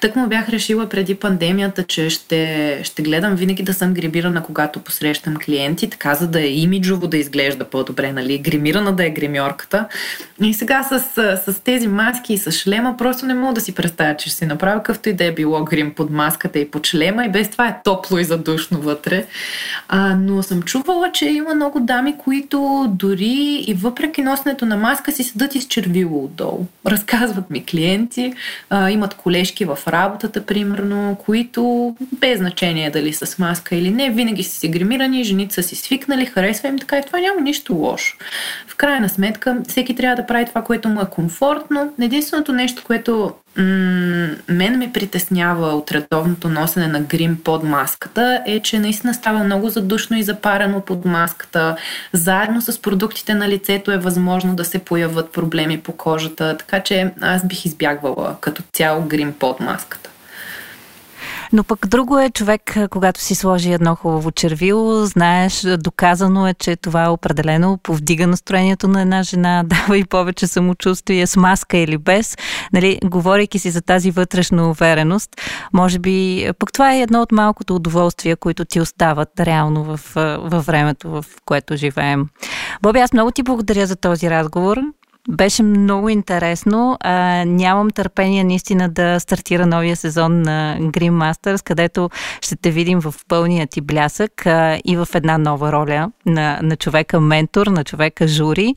тък 0.00 0.16
му 0.16 0.26
бях 0.26 0.48
решила 0.48 0.88
преди 0.88 1.14
пандемията, 1.14 1.82
че 1.82 2.10
ще, 2.10 2.80
ще 2.84 3.02
гледам 3.02 3.34
винаги 3.34 3.62
да 3.62 3.74
съм 3.74 3.94
гримирана, 3.94 4.42
когато 4.42 4.80
посрещам 4.80 5.36
клиенти, 5.36 5.90
така 5.90 6.14
за 6.14 6.26
да 6.26 6.40
е 6.40 6.48
имиджово 6.48 7.06
да 7.06 7.16
изглежда 7.16 7.64
по-добре, 7.64 8.12
нали? 8.12 8.38
Гримирана 8.38 8.92
да 8.92 9.06
е 9.06 9.10
гримьорката. 9.10 9.88
И 10.42 10.54
сега 10.54 10.82
с, 10.82 11.00
с 11.46 11.60
тези 11.60 11.88
маски 11.88 12.32
и 12.34 12.38
с 12.38 12.52
шлема 12.52 12.94
просто 12.98 13.26
не 13.26 13.34
мога 13.34 13.54
да 13.54 13.60
си 13.60 13.74
представя, 13.74 14.16
че 14.16 14.28
ще 14.28 14.38
си 14.38 14.46
направя 14.46 14.76
какъвто 14.76 15.08
и 15.08 15.12
да 15.12 15.24
е 15.24 15.32
било 15.32 15.64
грим 15.64 15.94
под 15.94 16.10
маската 16.10 16.58
и 16.58 16.70
под 16.70 16.86
шлема 16.86 17.24
и 17.24 17.28
без 17.28 17.50
това 17.50 17.68
е 17.68 17.76
топло 17.84 18.18
и 18.18 18.24
задушно 18.24 18.80
вътре. 18.80 19.26
А, 19.88 20.16
но 20.16 20.42
съм 20.42 20.62
чувала, 20.62 21.12
че 21.12 21.26
има 21.26 21.54
много 21.54 21.80
дами, 21.80 22.14
които 22.18 22.86
дори 22.90 23.64
и 23.66 23.74
въпреки 23.74 24.22
носенето 24.22 24.66
на 24.66 24.76
маска 24.76 25.12
си 25.12 25.24
седат 25.24 25.54
изчервило 25.54 26.24
отдолу. 26.24 26.66
Разказват 26.86 27.50
ми 27.50 27.64
клиенти, 27.64 28.34
а, 28.70 28.90
имат 28.90 29.14
колежки 29.14 29.64
в 29.64 29.78
работата, 29.88 30.46
примерно, 30.46 31.16
които 31.24 31.94
без 32.12 32.38
значение 32.38 32.90
дали 32.90 33.12
с 33.12 33.38
маска 33.38 33.76
или 33.76 33.90
не, 33.90 34.10
винаги 34.10 34.42
са 34.42 34.56
си 34.56 34.68
гримирани, 34.68 35.24
жените 35.24 35.54
са 35.54 35.62
си 35.62 35.76
свикнали, 35.76 36.26
харесва 36.26 36.68
им 36.68 36.78
така 36.78 36.98
и 36.98 37.02
това 37.06 37.20
няма 37.20 37.40
нищо 37.40 37.74
лошо. 37.74 38.16
В 38.68 38.76
крайна 38.76 39.08
сметка, 39.08 39.62
всеки 39.68 39.94
трябва 39.94 40.16
да 40.16 40.26
прави 40.26 40.44
това, 40.44 40.62
което 40.62 40.88
му 40.88 41.00
е 41.00 41.10
комфортно. 41.10 41.92
Единственото 42.00 42.52
нещо, 42.52 42.82
което 42.86 43.32
мен 44.48 44.78
ме 44.78 44.90
притеснява 44.94 45.66
от 45.66 45.92
редовното 45.92 46.48
носене 46.48 46.86
на 46.86 47.00
грим 47.00 47.38
под 47.44 47.64
маската 47.64 48.42
е, 48.46 48.60
че 48.60 48.78
наистина 48.78 49.14
става 49.14 49.44
много 49.44 49.68
задушно 49.68 50.18
и 50.18 50.22
запарено 50.22 50.80
под 50.80 51.04
маската. 51.04 51.76
Заедно 52.12 52.62
с 52.62 52.82
продуктите 52.82 53.34
на 53.34 53.48
лицето 53.48 53.92
е 53.92 53.98
възможно 53.98 54.56
да 54.56 54.64
се 54.64 54.78
появят 54.78 55.32
проблеми 55.32 55.80
по 55.80 55.92
кожата, 55.92 56.56
така 56.58 56.80
че 56.80 57.12
аз 57.20 57.46
бих 57.46 57.64
избягвала 57.64 58.36
като 58.40 58.62
цяло 58.72 59.02
грим 59.02 59.32
под 59.32 59.60
маската. 59.60 60.10
Но 61.52 61.64
пък 61.64 61.86
друго 61.88 62.18
е 62.18 62.30
човек, 62.30 62.76
когато 62.90 63.20
си 63.20 63.34
сложи 63.34 63.72
едно 63.72 63.94
хубаво 63.94 64.30
червило, 64.30 65.04
знаеш, 65.04 65.66
доказано 65.78 66.48
е, 66.48 66.54
че 66.54 66.76
това 66.76 67.10
определено 67.10 67.78
повдига 67.82 68.26
настроението 68.26 68.88
на 68.88 69.00
една 69.00 69.22
жена, 69.22 69.62
дава 69.66 69.98
и 69.98 70.04
повече 70.04 70.46
самочувствие 70.46 71.26
с 71.26 71.36
маска 71.36 71.76
или 71.76 71.98
без. 71.98 72.36
Нали, 72.72 72.98
говорейки 73.04 73.58
си 73.58 73.70
за 73.70 73.82
тази 73.82 74.10
вътрешна 74.10 74.70
увереност, 74.70 75.30
може 75.72 75.98
би 75.98 76.48
пък 76.58 76.72
това 76.72 76.94
е 76.94 77.00
едно 77.00 77.22
от 77.22 77.32
малкото 77.32 77.74
удоволствия, 77.74 78.36
които 78.36 78.64
ти 78.64 78.80
остават 78.80 79.40
реално 79.40 79.84
в, 79.84 80.00
във 80.40 80.66
времето, 80.66 81.10
в 81.10 81.24
което 81.44 81.76
живеем. 81.76 82.26
Боби, 82.82 82.98
аз 82.98 83.12
много 83.12 83.30
ти 83.30 83.42
благодаря 83.42 83.86
за 83.86 83.96
този 83.96 84.30
разговор. 84.30 84.78
Беше 85.28 85.62
много 85.62 86.08
интересно. 86.08 86.96
А, 87.00 87.44
нямам 87.44 87.90
търпение 87.90 88.44
наистина 88.44 88.88
да 88.88 89.20
стартира 89.20 89.66
новия 89.66 89.96
сезон 89.96 90.42
на 90.42 90.76
Green 90.80 91.10
Masters, 91.10 91.64
където 91.64 92.10
ще 92.40 92.56
те 92.56 92.70
видим 92.70 93.00
в 93.00 93.14
пълния 93.28 93.66
ти 93.66 93.80
блясък 93.80 94.46
а, 94.46 94.80
и 94.84 94.96
в 94.96 95.08
една 95.14 95.38
нова 95.38 95.72
роля 95.72 96.10
на, 96.26 96.58
на 96.62 96.76
човека 96.76 97.20
ментор, 97.20 97.66
на 97.66 97.84
човека 97.84 98.28
жури. 98.28 98.74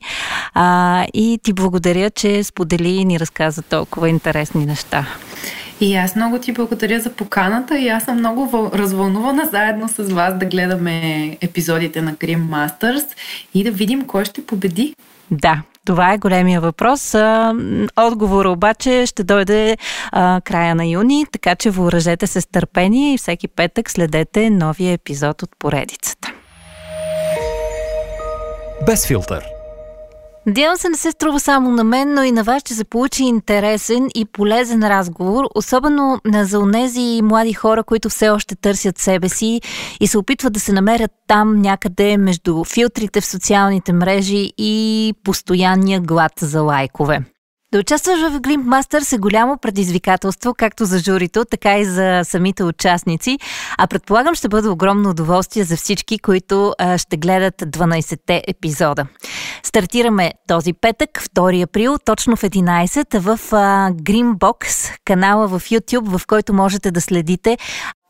А, 0.54 1.06
и 1.14 1.38
ти 1.42 1.52
благодаря, 1.52 2.10
че 2.10 2.44
сподели 2.44 2.88
и 2.88 3.04
ни 3.04 3.20
разказа 3.20 3.62
толкова 3.62 4.08
интересни 4.08 4.66
неща. 4.66 5.06
И 5.80 5.96
аз 5.96 6.16
много 6.16 6.38
ти 6.38 6.52
благодаря 6.52 7.00
за 7.00 7.10
поканата 7.10 7.78
и 7.78 7.88
аз 7.88 8.04
съм 8.04 8.18
много 8.18 8.70
развълнувана 8.74 9.48
заедно 9.52 9.88
с 9.88 10.02
вас 10.02 10.38
да 10.38 10.46
гледаме 10.46 11.36
епизодите 11.40 12.02
на 12.02 12.14
Grim 12.14 12.42
Masters 12.42 13.06
и 13.54 13.64
да 13.64 13.70
видим 13.70 14.06
кой 14.06 14.24
ще 14.24 14.46
победи. 14.46 14.94
Да, 15.30 15.62
това 15.84 16.12
е 16.12 16.18
големия 16.18 16.60
въпрос. 16.60 17.14
Отговор 17.96 18.44
обаче 18.44 19.06
ще 19.06 19.24
дойде 19.24 19.76
а, 20.12 20.40
края 20.44 20.74
на 20.74 20.86
юни, 20.86 21.26
така 21.32 21.54
че 21.54 21.70
въоръжете 21.70 22.26
се 22.26 22.40
с 22.40 22.46
търпение 22.46 23.14
и 23.14 23.18
всеки 23.18 23.48
петък 23.48 23.90
следете 23.90 24.50
новия 24.50 24.92
епизод 24.92 25.42
от 25.42 25.50
поредицата. 25.58 26.32
Без 28.86 29.06
филтър. 29.06 29.59
Надявам 30.50 30.76
се 30.76 30.88
не 30.88 30.96
се 30.96 31.10
струва 31.10 31.40
само 31.40 31.70
на 31.70 31.84
мен, 31.84 32.14
но 32.14 32.22
и 32.22 32.32
на 32.32 32.44
вас 32.44 32.60
ще 32.60 32.74
се 32.74 32.84
получи 32.84 33.24
интересен 33.24 34.08
и 34.14 34.24
полезен 34.24 34.82
разговор, 34.82 35.44
особено 35.54 36.20
за 36.26 36.58
онези 36.58 37.20
млади 37.22 37.52
хора, 37.52 37.84
които 37.84 38.08
все 38.08 38.30
още 38.30 38.56
търсят 38.56 38.98
себе 38.98 39.28
си 39.28 39.60
и 40.00 40.06
се 40.06 40.18
опитват 40.18 40.52
да 40.52 40.60
се 40.60 40.72
намерят 40.72 41.10
там 41.26 41.56
някъде 41.56 42.16
между 42.16 42.64
филтрите 42.64 43.20
в 43.20 43.26
социалните 43.26 43.92
мрежи 43.92 44.52
и 44.58 45.14
постоянния 45.24 46.00
глад 46.00 46.32
за 46.40 46.62
лайкове. 46.62 47.22
Да 47.72 47.78
участваш 47.78 48.20
в 48.20 48.40
Glimp 48.40 48.64
Masters 48.64 49.16
е 49.16 49.18
голямо 49.18 49.58
предизвикателство, 49.58 50.54
както 50.54 50.84
за 50.84 50.98
журито, 50.98 51.44
така 51.44 51.78
и 51.78 51.84
за 51.84 52.20
самите 52.24 52.64
участници, 52.64 53.38
а 53.78 53.86
предполагам 53.86 54.34
ще 54.34 54.48
бъде 54.48 54.68
огромно 54.68 55.10
удоволствие 55.10 55.64
за 55.64 55.76
всички, 55.76 56.18
които 56.18 56.74
ще 56.96 57.16
гледат 57.16 57.54
12-те 57.54 58.42
епизода. 58.48 59.06
Стартираме 59.62 60.32
този 60.48 60.72
петък, 60.72 61.10
2 61.36 61.64
април, 61.64 61.96
точно 62.04 62.36
в 62.36 62.42
11 62.42 63.18
в 63.18 63.38
а, 63.52 63.90
Greenbox, 63.90 64.90
канала 65.04 65.48
в 65.48 65.60
YouTube, 65.60 66.18
в 66.18 66.26
който 66.26 66.52
можете 66.52 66.90
да 66.90 67.00
следите 67.00 67.58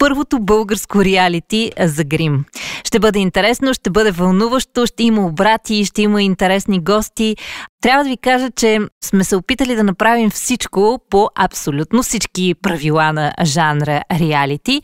първото 0.00 0.40
българско 0.40 1.04
реалити 1.04 1.72
за 1.80 2.04
грим. 2.04 2.44
Ще 2.84 2.98
бъде 2.98 3.18
интересно, 3.18 3.74
ще 3.74 3.90
бъде 3.90 4.10
вълнуващо, 4.10 4.86
ще 4.86 5.02
има 5.02 5.26
обрати, 5.26 5.84
ще 5.84 6.02
има 6.02 6.22
интересни 6.22 6.80
гости. 6.80 7.36
Трябва 7.80 8.04
да 8.04 8.10
ви 8.10 8.16
кажа, 8.16 8.50
че 8.56 8.78
сме 9.04 9.24
се 9.24 9.36
опитали 9.36 9.74
да 9.74 9.84
направим 9.84 10.30
всичко 10.30 10.98
по 11.10 11.28
абсолютно 11.34 12.02
всички 12.02 12.54
правила 12.62 13.12
на 13.12 13.32
жанра 13.44 14.02
реалити. 14.20 14.82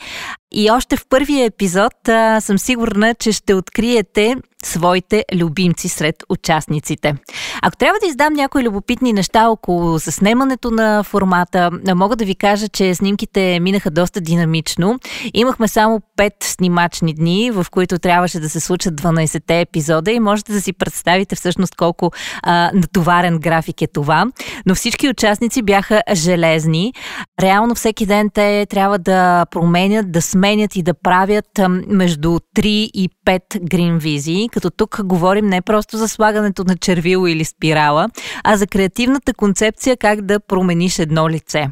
И 0.53 0.70
още 0.70 0.97
в 0.97 1.07
първия 1.09 1.44
епизод 1.44 2.09
а, 2.09 2.40
съм 2.40 2.59
сигурна, 2.59 3.14
че 3.14 3.32
ще 3.32 3.55
откриете 3.55 4.36
своите 4.66 5.24
любимци 5.34 5.88
сред 5.88 6.24
участниците. 6.28 7.14
Ако 7.62 7.76
трябва 7.76 7.99
да 8.03 8.07
издам 8.07 8.32
някои 8.32 8.62
любопитни 8.62 9.12
неща 9.12 9.49
около 9.49 9.99
заснемането 9.99 10.70
на 10.70 11.03
формата, 11.03 11.70
мога 11.94 12.16
да 12.16 12.24
ви 12.24 12.34
кажа, 12.34 12.68
че 12.68 12.94
снимките 12.94 13.61
минаха 13.61 13.90
доста 13.90 14.20
динамично. 14.20 14.99
Имахме 15.34 15.68
само 15.68 16.01
5 16.18 16.32
снимачни 16.44 17.14
дни, 17.14 17.51
в 17.51 17.66
които 17.70 17.99
трябваше 17.99 18.40
да 18.40 18.49
се 18.49 18.61
случат 18.61 18.94
12-те 18.94 19.61
епизода 19.61 20.11
и 20.12 20.20
можете 20.20 20.53
да 20.53 20.61
си 20.61 20.72
представите 20.72 21.36
всъщност 21.36 21.74
колко 21.74 22.11
а, 22.42 22.70
натоварен 22.74 23.38
график 23.38 23.82
е 23.82 23.86
това. 23.86 24.26
Но 24.66 24.74
всички 24.74 25.09
участници 25.09 25.62
бяха 25.62 26.03
железни. 26.14 26.92
Реално 27.40 27.74
всеки 27.74 28.07
ден 28.07 28.30
те 28.34 28.66
трябва 28.70 28.99
да 28.99 29.47
променят, 29.51 30.12
да 30.12 30.22
сменят 30.37 30.76
и 30.76 30.82
да 30.82 30.95
правят 30.95 31.61
между 31.89 32.28
3 32.57 32.66
и 32.66 33.11
5 33.26 33.41
грин 33.61 33.99
визии, 33.99 34.49
като 34.53 34.70
тук 34.70 35.01
говорим 35.05 35.47
не 35.47 35.62
просто 35.62 35.97
за 35.97 36.09
слагането 36.09 36.64
на 36.64 36.76
червило 36.76 37.26
или 37.26 37.45
спирала, 37.45 38.09
а 38.45 38.57
за 38.57 38.66
креативната 38.66 39.34
концепция 39.34 39.97
как 39.97 40.22
да 40.22 40.41
промениш 40.41 40.99
едно 40.99 41.28
лице. 41.28 41.68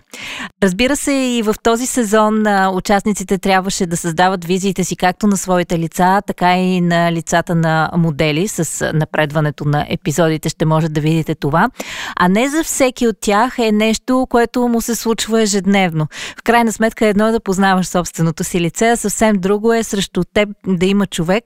Разбира 0.62 0.96
се, 0.96 1.12
и 1.12 1.42
в 1.42 1.54
този 1.62 1.86
сезон 1.86 2.44
участниците 2.72 3.38
трябваше 3.38 3.86
да 3.86 3.96
създават 3.96 4.44
визиите 4.44 4.84
си 4.84 4.96
както 4.96 5.26
на 5.26 5.36
своите 5.36 5.78
лица, 5.78 6.22
така 6.26 6.56
и 6.56 6.80
на 6.80 7.12
лицата 7.12 7.54
на 7.54 7.90
модели. 7.96 8.48
С 8.48 8.92
напредването 8.94 9.64
на 9.64 9.86
епизодите 9.88 10.48
ще 10.48 10.64
може 10.64 10.88
да 10.88 11.00
видите 11.00 11.34
това. 11.34 11.70
А 12.16 12.28
не 12.28 12.48
за 12.48 12.64
всеки 12.64 13.08
от 13.08 13.16
тях 13.20 13.58
е 13.58 13.72
нещо, 13.72 14.26
което 14.30 14.68
му 14.68 14.80
се 14.80 14.94
случва 14.94 15.42
ежедневно. 15.42 16.06
В 16.38 16.42
крайна 16.42 16.72
сметка 16.72 17.06
едно 17.06 17.28
е 17.28 17.32
да 17.32 17.40
познаваш 17.40 17.86
собственото 17.86 18.44
си 18.44 18.53
лице, 18.60 18.88
а 18.90 18.96
съвсем 18.96 19.36
друго 19.36 19.72
е 19.72 19.82
срещу 19.82 20.24
теб 20.34 20.48
да 20.66 20.86
има 20.86 21.06
човек, 21.06 21.44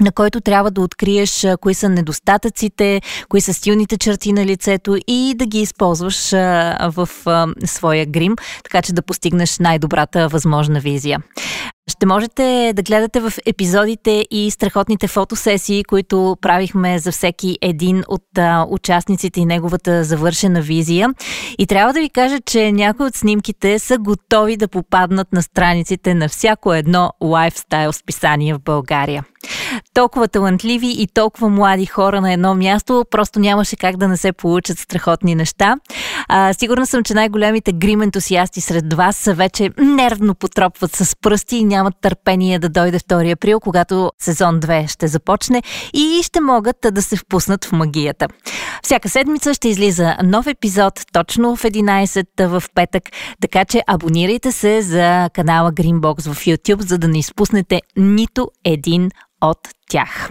на 0.00 0.12
който 0.14 0.40
трябва 0.40 0.70
да 0.70 0.80
откриеш 0.80 1.46
кои 1.60 1.74
са 1.74 1.88
недостатъците, 1.88 3.00
кои 3.28 3.40
са 3.40 3.54
стилните 3.54 3.98
черти 3.98 4.32
на 4.32 4.46
лицето 4.46 4.96
и 5.06 5.34
да 5.36 5.46
ги 5.46 5.60
използваш 5.60 6.30
в 6.80 7.08
своя 7.64 8.06
грим, 8.06 8.36
така 8.64 8.82
че 8.82 8.92
да 8.92 9.02
постигнеш 9.02 9.58
най-добрата 9.58 10.28
възможна 10.28 10.80
визия. 10.80 11.22
Ще 11.90 12.06
можете 12.06 12.72
да 12.76 12.82
гледате 12.82 13.20
в 13.20 13.32
епизодите 13.46 14.26
и 14.30 14.50
страхотните 14.50 15.08
фотосесии, 15.08 15.84
които 15.84 16.36
правихме 16.40 16.98
за 16.98 17.12
всеки 17.12 17.58
един 17.62 18.04
от 18.08 18.38
а, 18.38 18.66
участниците 18.70 19.40
и 19.40 19.44
неговата 19.44 20.04
завършена 20.04 20.60
визия. 20.60 21.08
И 21.58 21.66
трябва 21.66 21.92
да 21.92 22.00
ви 22.00 22.10
кажа, 22.10 22.40
че 22.40 22.72
някои 22.72 23.06
от 23.06 23.16
снимките 23.16 23.78
са 23.78 23.98
готови 23.98 24.56
да 24.56 24.68
попаднат 24.68 25.32
на 25.32 25.42
страниците 25.42 26.14
на 26.14 26.28
всяко 26.28 26.74
едно 26.74 27.12
лайфстайл 27.22 27.92
списание 27.92 28.54
в 28.54 28.60
България. 28.60 29.24
Толкова 29.94 30.28
талантливи 30.28 30.86
и 30.98 31.06
толкова 31.14 31.48
млади 31.48 31.86
хора 31.86 32.20
на 32.20 32.32
едно 32.32 32.54
място, 32.54 33.04
просто 33.10 33.40
нямаше 33.40 33.76
как 33.76 33.96
да 33.96 34.08
не 34.08 34.16
се 34.16 34.32
получат 34.32 34.78
страхотни 34.78 35.34
неща. 35.34 35.76
А, 36.28 36.54
сигурна 36.54 36.86
съм, 36.86 37.02
че 37.02 37.14
най-големите 37.14 37.72
грим 37.72 38.02
ентусиасти 38.02 38.60
сред 38.60 38.92
вас 38.94 39.24
вече 39.32 39.70
нервно 39.78 40.34
потропват 40.34 40.96
с 40.96 41.16
пръсти 41.16 41.56
и 41.56 41.64
нямат 41.64 41.94
търпение 42.00 42.58
да 42.58 42.68
дойде 42.68 42.98
2 42.98 43.32
април, 43.32 43.60
когато 43.60 44.12
сезон 44.18 44.60
2 44.60 44.88
ще 44.88 45.06
започне 45.06 45.62
и 45.94 46.20
ще 46.22 46.40
могат 46.40 46.76
да 46.92 47.02
се 47.02 47.16
впуснат 47.16 47.64
в 47.64 47.72
магията. 47.72 48.28
Всяка 48.82 49.08
седмица 49.08 49.54
ще 49.54 49.68
излиза 49.68 50.16
нов 50.24 50.46
епизод 50.46 51.00
точно 51.12 51.56
в 51.56 51.62
11 51.62 52.46
в 52.46 52.62
петък, 52.74 53.02
така 53.40 53.64
че 53.64 53.82
абонирайте 53.86 54.52
се 54.52 54.82
за 54.82 55.30
канала 55.34 55.72
Greenbox 55.72 56.32
в 56.32 56.44
YouTube, 56.44 56.80
за 56.80 56.98
да 56.98 57.08
не 57.08 57.18
изпуснете 57.18 57.80
нито 57.96 58.50
един 58.64 59.10
от 59.42 59.68
тях. 59.88 60.30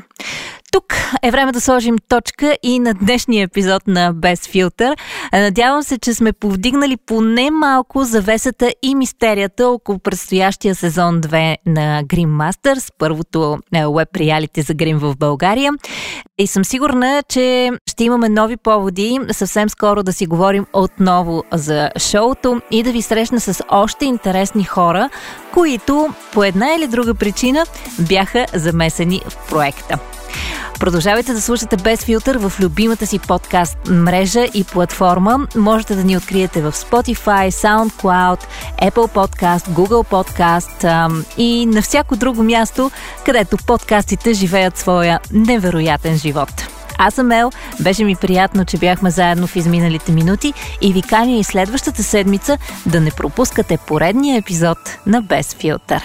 Тук 0.72 0.86
е 1.24 1.32
време 1.32 1.52
да 1.52 1.62
сложим 1.62 1.96
точка 2.08 2.58
и 2.64 2.80
на 2.80 2.94
днешния 2.94 3.44
епизод 3.44 3.88
на 3.88 4.14
Без 4.14 4.48
филтър. 4.48 4.98
Надявам 5.34 5.84
се, 5.84 5.98
че 5.98 6.14
сме 6.14 6.34
повдигнали 6.34 6.98
поне 6.98 7.52
малко 7.52 8.04
завесата 8.04 8.74
и 8.84 8.96
мистерията 8.96 9.68
около 9.68 10.00
предстоящия 10.00 10.76
сезон 10.76 11.22
2 11.22 11.58
на 11.66 12.04
Green 12.04 12.28
Masters, 12.28 12.94
първото 12.98 13.58
веб 13.96 14.16
реалити 14.16 14.62
за 14.62 14.74
Грим 14.74 14.98
в 14.98 15.16
България. 15.18 15.72
И 16.38 16.48
съм 16.48 16.66
сигурна, 16.66 17.24
че 17.30 17.72
ще 17.90 18.04
имаме 18.04 18.30
нови 18.30 18.58
поводи 18.58 19.20
съвсем 19.32 19.70
скоро 19.70 20.04
да 20.04 20.14
си 20.14 20.26
говорим 20.26 20.66
отново 20.74 21.44
за 21.54 21.90
шоуто 21.98 22.62
и 22.72 22.84
да 22.84 22.92
ви 22.92 23.02
срещна 23.02 23.40
с 23.40 23.64
още 23.70 24.06
интересни 24.06 24.64
хора, 24.64 25.10
които 25.54 26.10
по 26.34 26.44
една 26.44 26.74
или 26.74 26.88
друга 26.88 27.14
причина 27.14 27.66
бяха 28.00 28.46
замесени 28.54 29.22
в 29.30 29.50
проекта. 29.50 30.00
Продължавайте 30.80 31.34
да 31.34 31.42
слушате 31.42 31.78
без 31.78 32.04
филтър 32.04 32.38
в 32.38 32.54
любимата 32.60 33.08
си 33.08 33.20
подкаст 33.20 33.78
мрежа 33.90 34.46
и 34.54 34.64
платформа. 34.64 35.48
Можете 35.56 35.96
да 35.96 36.04
ни 36.04 36.18
откриете 36.18 36.62
в 36.62 36.72
Spotify, 36.72 37.50
SoundCloud, 37.50 38.44
Apple 38.82 39.14
Podcast, 39.14 39.70
Google 39.70 40.10
Podcast 40.10 41.12
и 41.38 41.66
на 41.66 41.82
всяко 41.82 42.16
друго 42.16 42.44
място, 42.44 42.92
където 43.26 43.58
подкастите 43.68 44.34
живеят 44.34 44.78
своя 44.78 45.20
невероятен 45.32 46.18
живот. 46.18 46.68
Аз 46.98 47.14
съм 47.14 47.32
Ел, 47.32 47.52
беше 47.80 48.04
ми 48.04 48.16
приятно, 48.16 48.66
че 48.66 48.78
бяхме 48.78 49.12
заедно 49.12 49.48
в 49.48 49.56
изминалите 49.56 50.12
минути 50.12 50.54
и 50.82 50.94
ви 50.94 51.02
каня 51.02 51.38
и 51.38 51.44
следващата 51.44 52.04
седмица 52.04 52.58
да 52.86 53.02
не 53.02 53.12
пропускате 53.12 53.78
поредния 53.88 54.38
епизод 54.38 54.78
на 55.06 55.22
Без 55.22 55.54
филтър. 55.54 56.04